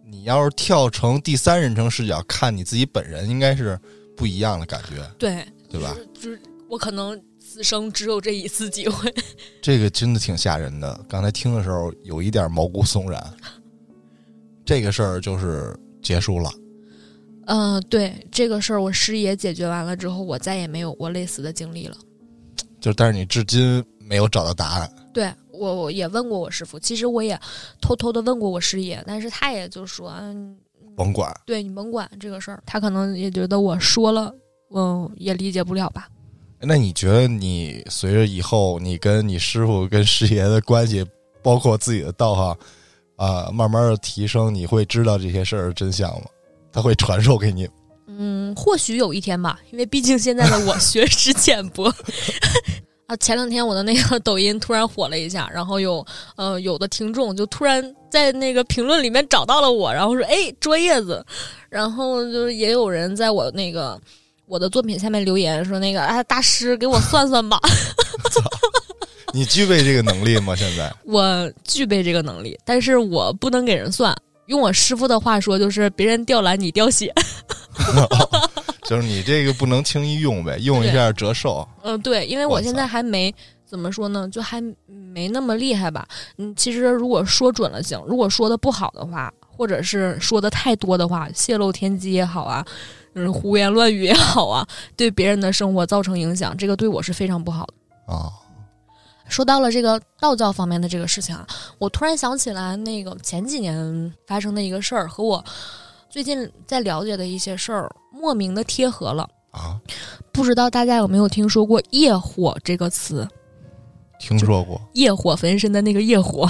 [0.04, 3.78] 你要是跳成第三人称视角看你自己本人，应该是
[4.16, 5.94] 不一样的感觉，对，对吧？
[6.14, 7.20] 就是我可能
[7.52, 9.12] 此生只有这一次机会。
[9.60, 10.98] 这个真的挺吓人的。
[11.06, 13.22] 刚才听的时候有一点毛骨悚然。
[14.64, 16.50] 这个事儿就是结束了，
[17.46, 21.96] 嗯、对这个事儿，我师爷解决完了之后，我再也没有过类似的经历了。
[22.80, 24.90] 就但是你至今没有找到答案。
[25.12, 27.38] 对我，我也问过我师傅，其实我也
[27.80, 30.56] 偷偷的问过我师爷，但是他也就说，嗯，
[30.96, 34.32] 甭管，对你甭管这个事儿，他可能也觉得我说了，
[34.74, 36.08] 嗯，也理解不了吧。
[36.62, 41.04] 那你觉得你随着以后你跟你师傅跟师爷的关系，
[41.42, 42.56] 包括自己的道行
[43.16, 46.26] 啊、慢慢的提升，你会知道这些事儿真相吗？
[46.72, 47.68] 他会传授给你。
[48.06, 51.92] 嗯，或许有一天吧，因为毕竟现在的我学识浅薄。
[53.06, 56.04] 啊，前两天我的那个抖音突然火了一下，然后有
[56.36, 61.24] 呃有的听众就突然在那个评论里面找到了我，然后说：“哎，捉叶子。”
[61.68, 64.00] 然后就是也有人在我那个
[64.52, 67.58] 我的作品下面留言说：“那个啊，大师给我算算吧。
[69.32, 70.54] 你具备这个能力吗？
[70.54, 74.14] 现在”我具备这个能力，但是我不能给人算。
[74.48, 77.10] 用我师傅的话说，就是别人掉蓝，你掉血。
[78.84, 81.66] 就是你这个不能轻易用呗，用一下折寿。
[81.82, 83.34] 嗯，对，因为我现在还没
[83.64, 86.06] 怎么说呢，就还没那么厉害吧。
[86.36, 92.62] 嗯，其实如果说准了行，如果说的不好的话，或者是说的太多的话，泄露天机也好啊，
[93.14, 98.14] 嗯，胡言乱语也好啊，对别人的生活造成影响，这个对我是非常不好的。
[98.14, 98.32] 啊，
[99.28, 101.46] 说到了这个道教方面的这个事情啊，
[101.78, 105.44] 我突然想起来那个前几年发生的一个事儿，和我
[106.08, 109.28] 最近在了解的一些事儿莫名的贴合了。
[109.50, 109.78] 啊，
[110.32, 113.28] 不知道大家有没有听说过“业火”这个词？
[114.18, 116.48] 听说过，业火焚身的那个业火。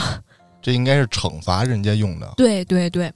[0.60, 2.34] 这应该是惩罚人家用的。
[2.36, 3.12] 对对对，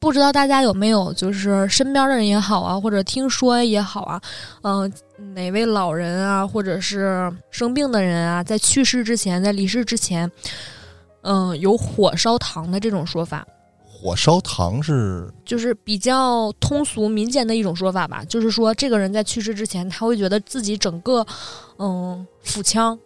[0.00, 4.20] 不知道大家有没有就是身边的人也好啊，或者听说也好啊，
[4.62, 4.90] 嗯、
[5.34, 10.30] 哪位老人啊，或者是生病的人啊，在去世之前，在离世之前，
[11.20, 13.46] 嗯、有火烧堂的这种说法。
[13.84, 21.26] 火烧堂是就是比较通俗民间的一种说法吧，就是说这个人在去世之前，他会觉得自己整个，
[21.78, 22.98] 嗯，腹腔、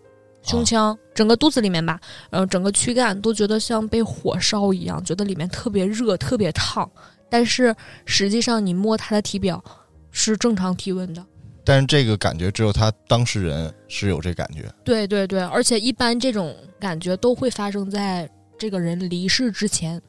[0.45, 6.89] 胸腔、整个肚子里面吧，呃，整个躯干都觉得像被火烧一样，觉得里面特别热、特别烫。
[7.31, 9.63] 但是实际上，你摸他的体表
[10.11, 11.25] 是正常体温的。
[11.65, 14.71] 但是这个感觉只有他当事人是有这感觉。
[14.85, 18.29] 对对对，而且一般这种感觉都会发生在
[18.59, 20.01] 这个人离世之前。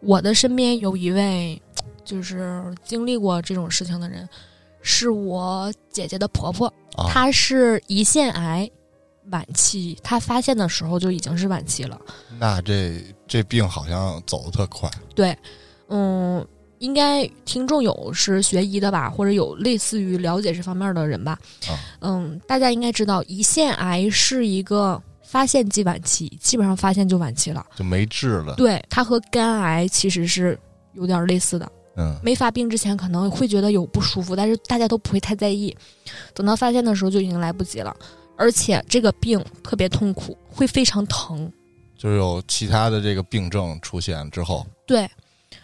[0.00, 1.60] 我的身边有一位，
[2.04, 4.26] 就是经历过这种事情的人，
[4.80, 8.70] 是我姐姐的婆婆，啊，她是胰腺癌
[9.30, 12.00] 晚期，他发现的时候就已经是晚期了。
[12.38, 14.90] 那这这病好像走得特快。
[15.14, 15.36] 对，
[15.88, 16.46] 嗯，
[16.78, 21.38] 应该听众有是学医的吧，或者有类似于了解这方面的人吧。
[21.68, 27.64] 啊嗯，大家应该知道，胰腺癌是一个发现即晚期，基本上发现就晚期了。
[27.76, 28.54] 就没治了。
[28.54, 30.58] 对，它和肝癌其实是
[30.94, 31.70] 有点类似的。
[31.96, 35.76] 嗯，没发病之前可能会觉得有不舒服，但是大家都不会太在意。
[36.32, 37.94] 等到发现的时候就已经来不及了，
[38.38, 41.52] 而且这个病特别痛苦，会非常疼。
[41.96, 45.10] 就是有其他的这个病症出现之后，对，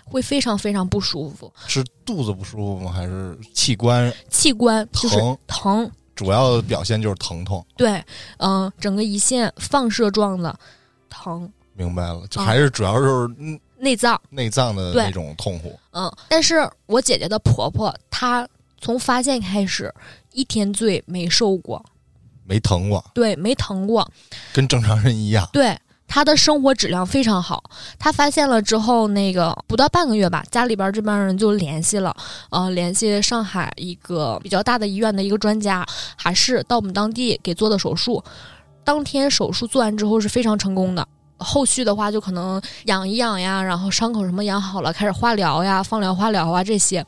[0.04, 2.90] 会非常非常不舒服，是肚子不舒服吗？
[2.90, 5.38] 还是器官器官就是疼？
[5.46, 7.64] 疼，主要的表现就是疼痛。
[7.76, 8.02] 对，
[8.38, 10.58] 嗯、整个胰腺放射状的
[11.08, 15.78] 疼，明白了，就啊还是主要就是嗯内脏，内脏的那种痛苦。
[15.92, 18.48] 嗯，但是我姐姐的婆婆，她
[18.80, 19.94] 从发现开始
[20.32, 21.80] 一天罪没受过，
[22.46, 24.10] 没疼过，对，没疼过，
[24.52, 25.48] 跟正常人一样。
[25.52, 25.78] 对。
[26.06, 27.64] 他的生活质量非常好。
[27.98, 32.14] 他发现了之后，那个不到半个月吧，家里边这帮人就联系了，
[32.50, 38.22] 呃，联系上海一个比较大的医院的一个专家，还是到我们当地给做的手术。
[38.84, 41.08] 当天手术做完之后是非常成功的。
[41.38, 47.04] 后续的话，就可能养一养呀，然后伤口什么养好了，开始化疗呀、放疗、化疗啊这些，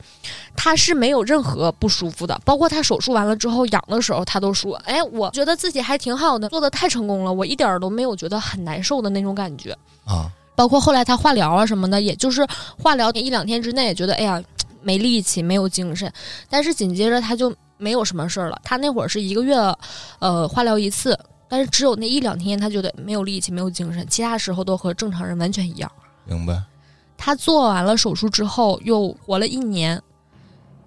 [0.55, 2.39] 他是没有任何不舒服的。
[2.43, 9.75] 包括他手术完了之后养的时候，他都说：“哎，我觉得自己还挺好的，做的太成功了，我一点儿都没有觉得很难受的那种感觉。”
[10.05, 12.45] 啊，包括后来他化疗啊什么的，也就是
[12.77, 14.41] 化疗一两天之内也觉得哎呀
[14.81, 16.11] 没力气、没有精神，
[16.49, 18.59] 但是紧接着他就没有什么事儿了。
[18.63, 19.55] 他那会儿是一个月，
[20.19, 21.17] 呃，化疗一次，
[21.49, 25.91] 但是只有那一两天他觉得没有力气、没有精神，其他时候都和正常人完全一样。
[26.25, 26.61] 明白。
[27.17, 30.01] 他做完了手术之后又活了一年，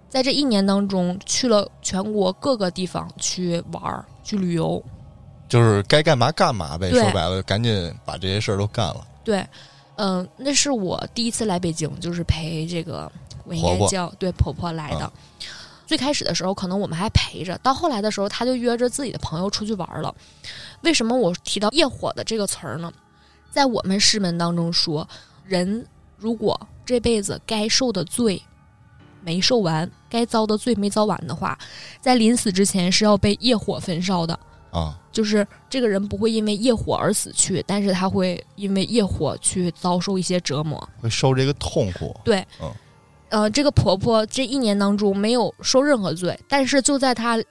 [0.08, 4.82] 在这一年当中去了全国各个地方去玩儿、去旅游。
[5.48, 6.90] 就是该干嘛干嘛呗。
[6.90, 9.04] 说白了，赶紧把这些事儿都干了。
[9.24, 9.44] 对，
[9.96, 13.11] 嗯、那是我第一次来北京，就是陪这个
[13.44, 15.00] 我应婆婆该叫对婆婆来的。
[15.00, 15.12] 啊
[15.91, 20.14] 最开始的时候，可能我们还陪着，到后来的时候，他就约着自己的朋友出去玩了。
[20.82, 22.93] 为什么我提到业火的这个词儿呢？
[23.51, 25.09] 在我们师门当中说，
[25.45, 25.84] 人
[26.16, 28.41] 如果这辈子该受的罪
[29.24, 31.59] 没受完，该遭的罪没遭完的话，
[32.01, 34.38] 在临死之前是要被业火焚烧的。
[34.70, 40.88] 啊，就是这个人不会因为业火而死去，但是他会因为业火去遭受一些折磨。
[41.01, 42.16] 会受这个痛苦。
[42.22, 42.72] 对，嗯
[43.30, 47.42] 呃，这个婆婆这一年当中没有受任何罪，但是就在她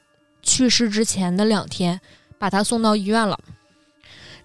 [0.42, 2.00] 去世之前的两天，
[2.38, 3.40] 把她送到医院了。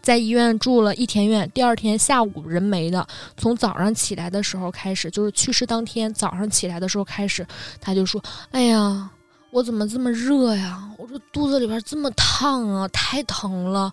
[0.01, 3.07] 在医院住了一天院，第二天下午人没的，
[3.37, 7.47] 从早上起来的时候开始，就是去世当天早上起来的时候开始，
[7.81, 8.23] 她就说
[8.53, 9.11] ：“哎呀，
[9.51, 10.89] 我怎么这么热呀？
[10.99, 13.93] 我这肚子里边这么烫啊，太疼了。”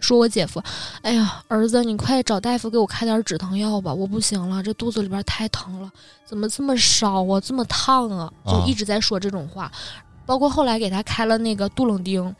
[0.00, 0.62] 说我姐夫，
[1.02, 5.90] 哎呀，儿子，你快找大夫给我开点止疼药吧，我不行了，这肚子里边太疼了，
[6.24, 8.64] 怎么这么烧啊，这么烫啊，就啊。
[8.66, 9.70] 一直在说这种话。
[10.24, 12.34] 包括后来给他开了那个杜冷丁，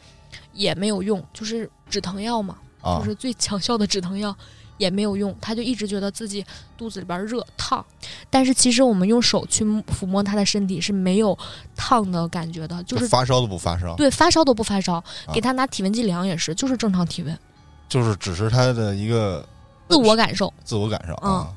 [0.52, 2.98] 也没有用，就是止疼药嘛，啊。
[2.98, 4.34] 就是最强效的止疼药
[4.76, 6.44] 也没有用，他就一直觉得自己
[6.76, 7.84] 肚子里边热烫，
[8.30, 11.36] 但是其实我们用手去抚摸他的身体是没有
[11.74, 15.04] 烫的感觉的，就是发烧都不发烧，对发烧都不发烧，啊。
[15.32, 17.38] 给他拿体温计量也是，就是正常体温，
[17.88, 19.46] 就是只是他的一个
[19.88, 21.54] 自我感受自我感受嗯啊。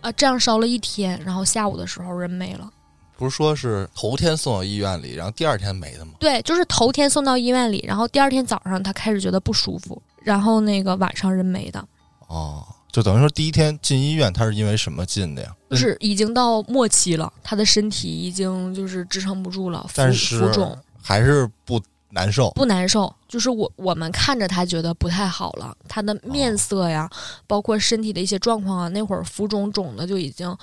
[0.00, 2.70] 啊，这样烧了一天，然后下午的时候人没了。
[3.16, 6.12] 不是说是头天送到医院里，然后第二天没的吗？
[6.18, 11.82] 对，就是头天送到医院里，然后第二天早上他开始觉得不舒服，然后那个晚上人没的，
[12.26, 15.54] 哦，就等于说第一天进医院，他是因为什么进的呀？
[15.70, 21.80] 就是已经到末期了，他的身体已经就是支撑不住了，但是浮肿还是不
[22.14, 22.50] 难受。
[22.52, 27.10] 不难受，就是我我们看着他觉得不太好了，他的面色呀，
[27.46, 30.56] 包括身体的一些状况啊，那会儿浮肿肿的就已经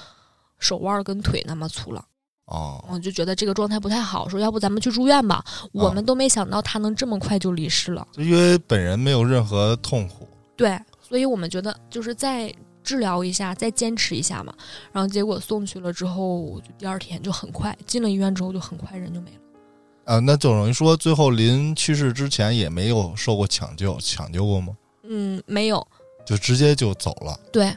[0.57, 2.03] 手腕儿跟腿那么粗了。
[2.45, 5.43] 哦，我就觉得这个状态不太好，说要不咱们去住院吧。
[5.71, 8.05] 我啊们都没想到他能这么快就离世了。
[8.11, 10.27] 就因为本人没有任何痛苦，
[10.57, 14.53] 对，所以我们觉得就是再治疗一下，再坚持一下嘛。
[14.91, 19.37] 然后结果送去了之后，就第二天就很快进了医院之后就很快人就没了。
[20.05, 24.75] 啊，那就等于说最后临去世之前也没有受过抢救，抢救过吗？
[25.03, 25.85] 嗯，没有。
[26.25, 27.37] 就直接就走了。
[27.51, 27.75] 对，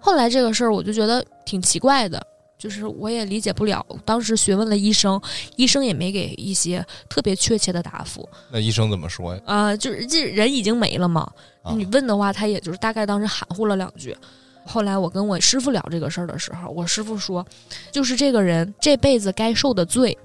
[0.00, 2.26] 后来这个事儿我就觉得挺奇怪的。
[2.58, 5.20] 就是我也理解不了，当时询问了医生，
[5.56, 8.28] 医生也没给一些特别确切的答复。
[8.52, 9.42] 那医生怎么说呀？
[9.44, 11.28] 啊、就是这人已经没了嘛，
[11.62, 14.16] 啊你问的话，他也就是大概当时含糊了两句。
[14.64, 17.44] 后来我跟我师傅聊这个事儿的时候，我师傅说，
[17.90, 20.16] 就是这个人这辈子该受的罪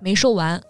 [0.00, 0.60] 没受完，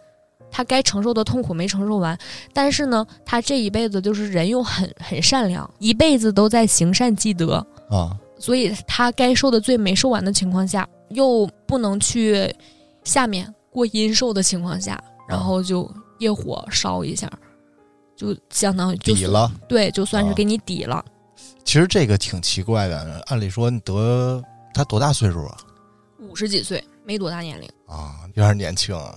[0.51, 2.19] 他该承受的痛苦没承受完，
[2.53, 7.55] 但是呢，他这一辈子就是人又很很善良，一辈子都在行善积德，
[7.91, 12.55] 啊，所以他该受的罪没受完的情况下，又不能去
[13.05, 17.31] 下面过阴寿的情况下，然后就业火烧一下，
[18.17, 19.53] 就相当于就抵了。
[19.69, 21.05] 对，就算是啊给你抵了。
[21.65, 24.43] 其实这个挺奇怪的，按理说你得
[24.73, 25.57] 他多大岁数啊？
[26.21, 27.69] 五十几岁，没多大年龄。
[27.87, 29.15] 啊，有点年轻啊。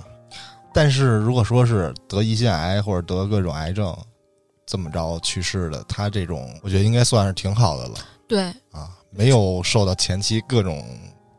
[0.74, 3.96] 但是如果说是得胰腺癌或者得各种癌症，
[4.66, 7.96] 这么着去世的，他这种我觉得应该算是挺好的了。
[8.28, 8.44] 对。
[8.72, 10.86] 啊，没有受到前期各种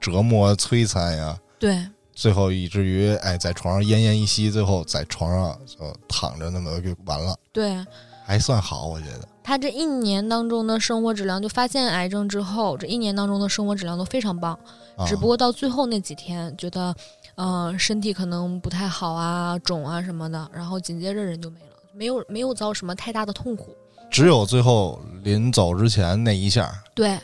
[0.01, 1.79] 折磨摧残呀，对。
[2.13, 7.83] 最后以至于哎在床上奄奄一息，最后在床上就躺着那么就完了，对，
[8.27, 9.27] 还算好，我觉得。
[9.43, 14.53] 他这一年当中的生活质量，就发现癌症之后，这一年当中的生活质量都非常棒。
[14.97, 16.95] 啊、只不过到最后那几天，觉得，
[17.37, 23.75] 呃，身体可能不太好啊，肿啊什么的，然后紧接着人就没了，没有没有遭什么太大的痛苦。
[24.11, 27.19] 只有最后临走之前那一下，对，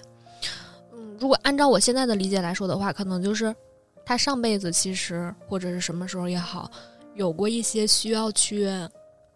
[0.93, 3.55] 嗯，如果按照我现在的理解来说的话，可能就是
[4.05, 6.71] 他上辈子其实或者是什么时候也好，
[7.15, 8.69] 有过一些需要去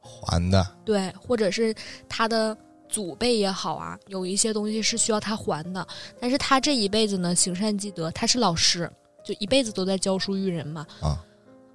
[0.01, 1.75] 还的对，或者是
[2.09, 2.57] 他的
[2.89, 5.85] 祖辈也好啊，有一些东西是需要他还的。
[6.21, 8.89] 但是他这一辈子呢，行善积德，他是老师，
[9.25, 10.87] 就一辈子都在教书育人嘛。
[11.01, 11.23] 啊，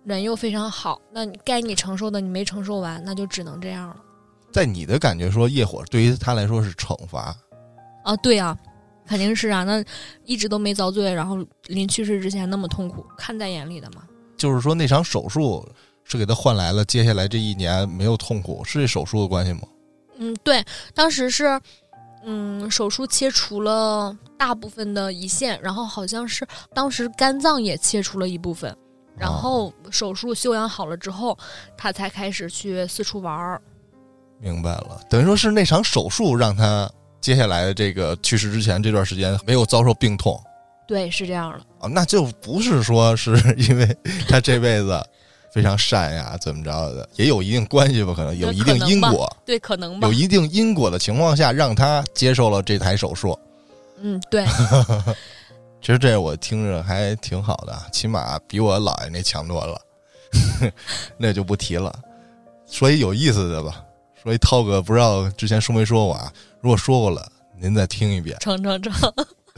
[0.04, 3.98] 人又非常好，那你该你承受的你没承受完，那就只能这样了。
[4.52, 7.36] 在你的感觉说，业火对于他来说是惩罚，
[8.04, 8.58] 啊，对啊，
[9.06, 9.84] 肯定是啊，那
[10.24, 11.38] 一直都没遭罪，然后
[11.68, 14.04] 临去世之前那么痛苦，看在眼里的嘛。
[14.38, 15.68] 就是说那场手术
[16.04, 19.62] 是给他换来了接下来这一年没有痛苦，是这手术的关系吗？
[20.18, 21.60] 嗯，对，当时是，
[22.26, 28.76] 嗯，手术切除了大部分的胰腺，然后好像是当时肝脏也切除了一部分，
[29.16, 31.38] 然后手术休养好了之后，
[31.78, 33.62] 他才开始去四处玩儿。
[34.40, 36.90] 明白了，等于说是那场手术让他
[37.22, 40.38] 接下来的这个去世之前这段时间没有遭受病痛
[40.88, 41.60] 对，是这样的。
[41.80, 43.98] 啊，那就不是说是因为
[44.28, 45.02] 他这辈子
[45.56, 48.14] 非常善呀，怎么着的，也有一定关系吧？
[48.14, 50.14] 可能有一定因果，对，可能吧有。
[50.14, 53.40] 一定因果的情况下，让他接受了这台手术。
[54.02, 54.46] 嗯，对，
[55.82, 59.80] 其实这我听着还挺好的，起码比我姥爷那强多了，
[61.18, 61.98] 那就不提了。
[62.70, 63.82] 说一有意思的吧，
[64.22, 66.34] 说一涛哥不知道之前说没说过啊？
[66.60, 68.38] 如果说过了，您再听一遍。
[68.42, 68.94] 成成成。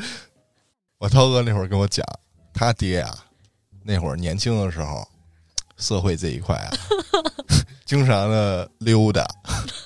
[0.99, 2.05] 我涛哥那会儿跟我讲，
[2.53, 3.17] 他爹啊，
[3.83, 5.03] 那会儿年轻的时候，
[5.77, 6.71] 社会这一块啊，
[7.85, 9.25] 经常的溜达，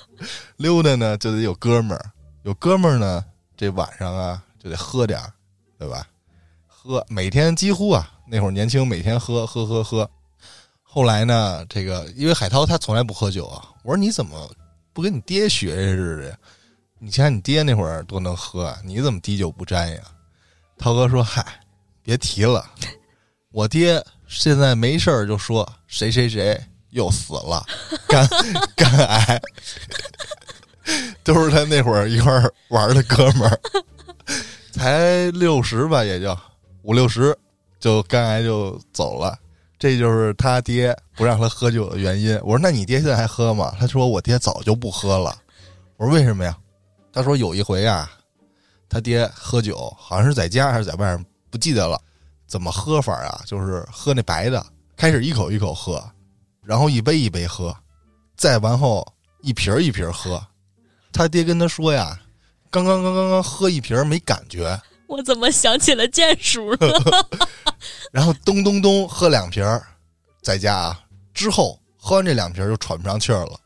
[0.58, 2.12] 溜达呢就得有哥们儿，
[2.44, 3.24] 有哥们儿呢，
[3.56, 5.32] 这晚上啊就得喝点儿，
[5.78, 6.08] 对吧？
[6.68, 10.10] 喝每天几乎啊，那会儿年轻，每天喝喝喝喝。
[10.82, 14.50] 后来呢，这个因为海涛他从来不喝酒啊，我说你怎么
[14.94, 16.38] 不跟你爹学似的？
[17.00, 20.02] 你看你爹那会儿多能喝啊，你怎么滴酒不沾呀？
[20.78, 21.46] 涛哥说：“嗨，
[22.02, 22.66] 别提了，
[23.52, 26.60] 我爹现在没事儿就说谁谁谁
[26.92, 27.64] 又死了，
[28.08, 28.28] 肝
[28.76, 29.42] 肝癌，
[31.24, 33.60] 都是他那会儿一块儿玩的哥们儿，
[34.72, 36.36] 才六十吧，也就
[36.84, 37.38] 五六十，
[37.80, 39.38] 就肝癌就走了。
[39.78, 42.40] 这就是他爹不让他喝酒的原因。
[42.44, 43.76] 我说：那你爹现在还喝吗？
[43.80, 45.36] 他说：我爹早就不喝了。
[45.98, 46.58] 我说：为什么呀？
[47.12, 48.10] 他说：有一回啊。”
[48.88, 52.00] 他爹喝酒，好像是在家还是在外面，不记得了。
[52.52, 53.42] 怎么喝法啊？
[53.46, 54.62] 就是喝那白的，
[54.98, 56.06] 开始一口一口喝，
[56.66, 57.74] 然后一杯一杯喝，
[58.36, 59.08] 再完后
[59.42, 60.46] 一瓶一瓶喝。
[61.14, 62.20] 他爹跟他说呀
[62.70, 64.78] ：“刚刚刚刚刚喝一瓶没感觉。”
[65.08, 66.78] 我怎么想起了剑叔了？
[68.12, 69.64] 然后咚咚咚喝两瓶，
[70.42, 71.00] 在家啊，
[71.34, 73.58] 之后喝完这两瓶就喘不上气儿了，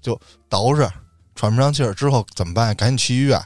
[0.00, 0.18] 就
[0.48, 0.90] 倒着
[1.34, 1.92] 喘不上气儿。
[1.92, 2.74] 之后怎么办？
[2.74, 3.38] 赶紧去医院。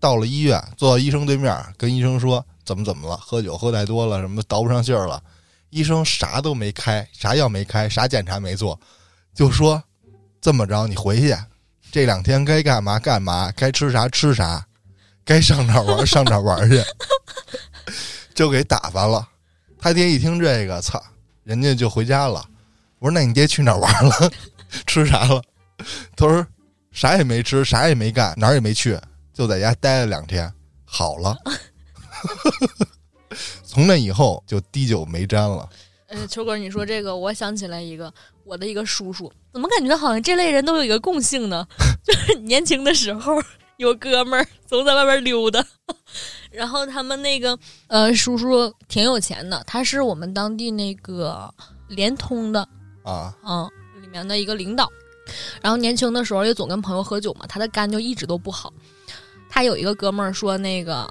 [0.00, 5.22] 到了医院，坐到医生对面，跟医生说怎么怎么了，喝酒喝太多了，什么倒不上劲儿了。
[5.70, 8.78] 医生啥都没开，啥药没开，啥检查没做，
[9.34, 9.82] 就说
[10.38, 11.34] 这么着，你回去，
[11.90, 14.66] 这两天该干嘛干嘛，该吃啥吃啥，
[15.24, 16.84] 该上哪玩上哪玩去，
[18.36, 19.26] 就给打发了。
[19.78, 21.02] 他爹一听这个，操，
[21.44, 22.44] 人家就回家了。
[22.98, 24.30] 我说那你爹去哪玩了？
[24.86, 25.42] 吃啥了？
[26.14, 26.46] 他说
[26.92, 29.00] 啥也没吃，啥也没干，哪儿也没去。
[29.32, 30.52] 就在家待了两天，
[30.84, 31.34] 好了。
[33.62, 35.68] 从那以后就滴酒没沾了。
[36.08, 38.12] 呃，秋哥，你说这个，我想起来一个
[38.44, 41.66] 我的一个叔叔，怎么感觉好像这类人都有一个共性呢？
[42.02, 43.34] 就是年轻的时候
[43.76, 45.62] 有哥们儿总在外边溜达，
[46.50, 47.58] 然后他们那个
[47.88, 51.52] 呃叔叔挺有钱的，他是我们当地那个
[51.88, 52.66] 联通的
[53.02, 54.90] 啊，嗯，里面的一个领导。
[55.60, 58.72] 然后年轻的时候也总跟朋友喝酒嘛，他的肝就一直都不好。
[59.50, 61.08] 他有一个哥们儿说那个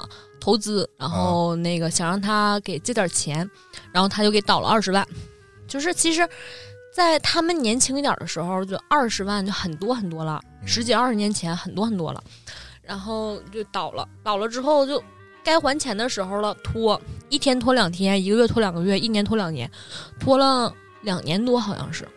[0.47, 3.37] 投资，然后那个想让他给借点钱，
[3.91, 5.05] 然后他就给倒了二十万。
[5.67, 6.25] 就是其实，
[6.93, 12.23] 在他们年轻一点的时候，就二十万就很多很多了，十几二十年前很多很多了。
[12.81, 15.03] 然后就倒了，倒了之后就
[15.43, 19.69] 该还钱的时候了，拖一天拖两天，一个月拖两个月，一年拖两年，
[20.17, 22.07] 拖了两年多好像是。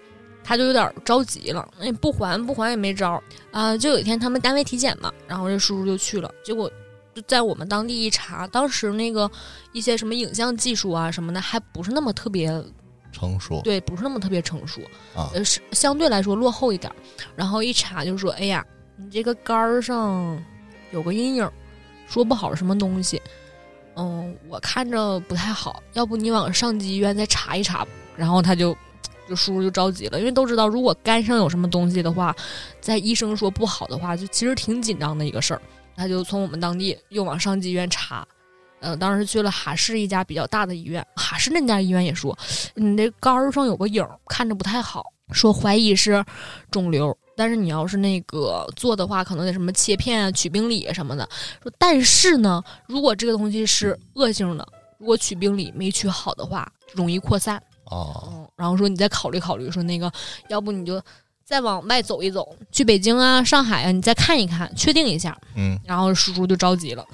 [0.45, 3.21] 他就有点着急了，那不还不还也没招
[3.51, 3.77] 啊！
[3.77, 6.71] 就有一天他们单位体检嘛，然后这叔叔就去了，结果
[7.15, 9.31] 就在我们当地一查，当时那个
[9.73, 12.49] 一些什么影像技术啊什么的还不是那么特别
[13.13, 14.81] 成熟，对，不是那么特别成熟
[15.15, 16.93] 啊，呃，是相对来说落后一点。
[17.35, 18.65] 然后一查就说：“哎呀，
[18.97, 20.41] 你这个肝儿上
[20.93, 21.51] 有个阴影，
[22.07, 23.21] 说不好什么东西，
[23.97, 27.87] 嗯，我看着不太好，要不你往上级医院再查一查。”
[28.17, 28.77] 然后他就。
[29.29, 32.35] 就叔叔就着急了，因为都知道，如果肝上有什么东西的话，
[32.81, 35.63] 在医生说不好的话，就其实挺紧张的一个事儿。
[35.97, 38.27] 他就从我们当地又往上级医院查，
[38.81, 42.37] 呃，当时去了哈市一家比较大的医院，哈市那家医院也说，
[42.75, 46.25] 你这肝儿上有个影，看着不太好，说怀疑是
[46.71, 51.29] 肿瘤，但是你要是那个做的话，可能得什么切片啊、取病理什么的。
[51.63, 54.67] 说但是呢，如果这个东西是恶性的，
[54.99, 57.63] 如果取病理没取好的话，容易扩散。
[57.85, 60.11] 哦，然后说你再考虑考虑，说那个
[60.49, 61.03] 要不你就
[61.51, 65.37] 再往外走一走，去北京啊、上海啊，你再看一看，确定一下。
[65.57, 67.05] 嗯，然后叔叔就着急了，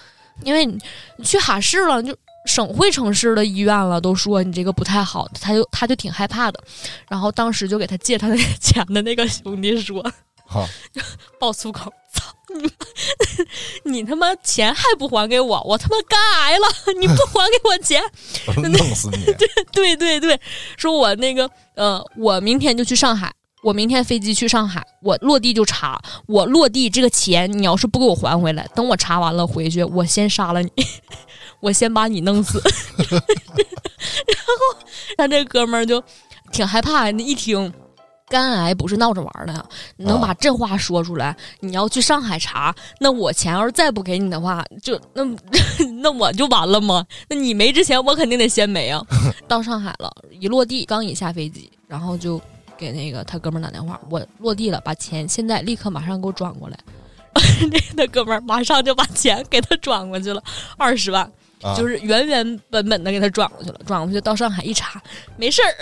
[0.42, 0.78] 因为你
[1.24, 2.14] 去哈市了，就
[2.44, 6.62] 省会城市的医院了，都说你这个不太好，他就他就挺害怕的。
[7.08, 10.04] 然后当时就给他借他那个 钱的那个兄弟说，
[10.44, 10.68] 好，
[11.40, 12.24] 爆粗口，操
[12.54, 12.70] 你妈！
[13.84, 16.66] 你他妈钱还不还给我，我他妈肝癌了！
[17.00, 18.02] 你不还给我钱，
[18.70, 19.24] 弄死你！
[19.72, 20.38] 对对对，
[20.76, 23.32] 说我那个呃，我明天就去上海，
[23.66, 30.70] 我明天飞机去上海，我落地就查，我落地这个钱你要是不给我还回来，等我查完了回去，我先杀了你，
[31.58, 32.62] 我先把你弄死。
[33.10, 34.78] 然后
[35.16, 36.00] 他这哥们儿就
[36.52, 37.72] 挺害怕，一听。
[38.28, 39.68] 肝癌不是闹着玩的！
[39.98, 41.36] 能把这话说出来？
[41.60, 45.24] 你要去上海查，那我钱要是再不给你的话，就那
[46.02, 47.04] 那我就完了吗？
[47.28, 49.04] 那你没之前，我肯定得先没啊！
[49.46, 52.40] 到上海了，一落地刚一下飞机，然后就
[52.76, 56.78] 给那个他哥们儿打电话，我落地了，把钱现在立刻马上给我转过来。
[57.70, 60.42] 那那哥们儿马上就把钱给他转过去了，
[60.76, 61.30] 二十万。
[61.74, 65.00] 就是原原本本的给他转过去了，转过去到上海一查，
[65.36, 65.74] 没事儿。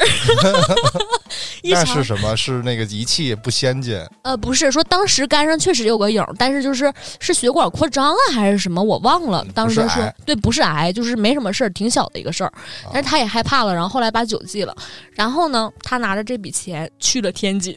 [1.64, 2.36] 那是什么？
[2.36, 3.98] 是那个仪器不先进？
[4.22, 8.82] 呃，不是，说当时肝上确实有个影，但是就是是血管扩张啊，还是什么？
[8.82, 9.44] 我忘了。
[9.54, 12.52] 当时说对，不是癌，就是没什么事儿，挺小的一个事儿。
[12.92, 14.74] 但是他也害怕了，然后后来把酒戒了。
[15.12, 17.76] 然后呢，他拿着这笔钱去了天津，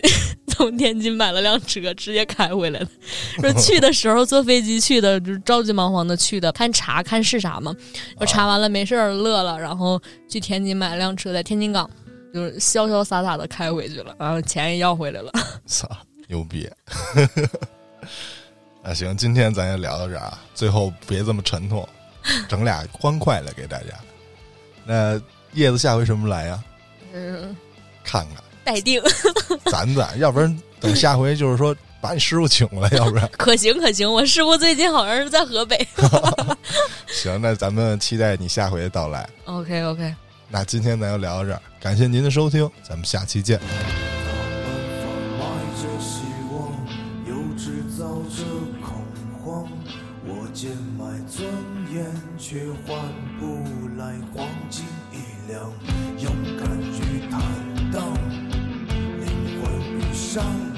[0.57, 2.87] 从天津买了辆车，直接开回来了。
[3.39, 7.75] 说去的时候坐飞机去的，就是着急忙慌的去的，看查看是啥嘛。
[8.17, 11.87] 我查完了没事儿乐了，然后去天津买了辆车，在天津港
[12.33, 15.31] 就是潇潇洒洒的开回去了，然后钱也要回来了。
[15.67, 15.87] 操，
[16.27, 16.67] 牛逼！
[18.83, 21.87] 那 行，今天咱也聊到这儿啊，最后别这么沉痛，
[22.49, 23.85] 整俩欢快的给大家。
[24.85, 25.21] 那
[25.53, 26.63] 叶子下回什么来呀？
[27.13, 27.55] 嗯，
[28.03, 28.37] 看看
[28.67, 29.01] 待定。
[29.71, 31.73] 攒攒，要不然等下回就是说。
[31.99, 34.09] 把你师傅请过来，要不然可行可行。
[34.09, 35.75] 我师傅最近好像是在河北。
[37.09, 39.27] 行，那咱们期待你下回的到来。
[39.45, 40.13] OK OK，
[40.47, 43.59] 那今天咱就聊到这儿，感谢您的收听，咱们下期见。
[56.19, 56.96] 勇敢与坦荡，灵魂
[60.37, 60.76] sun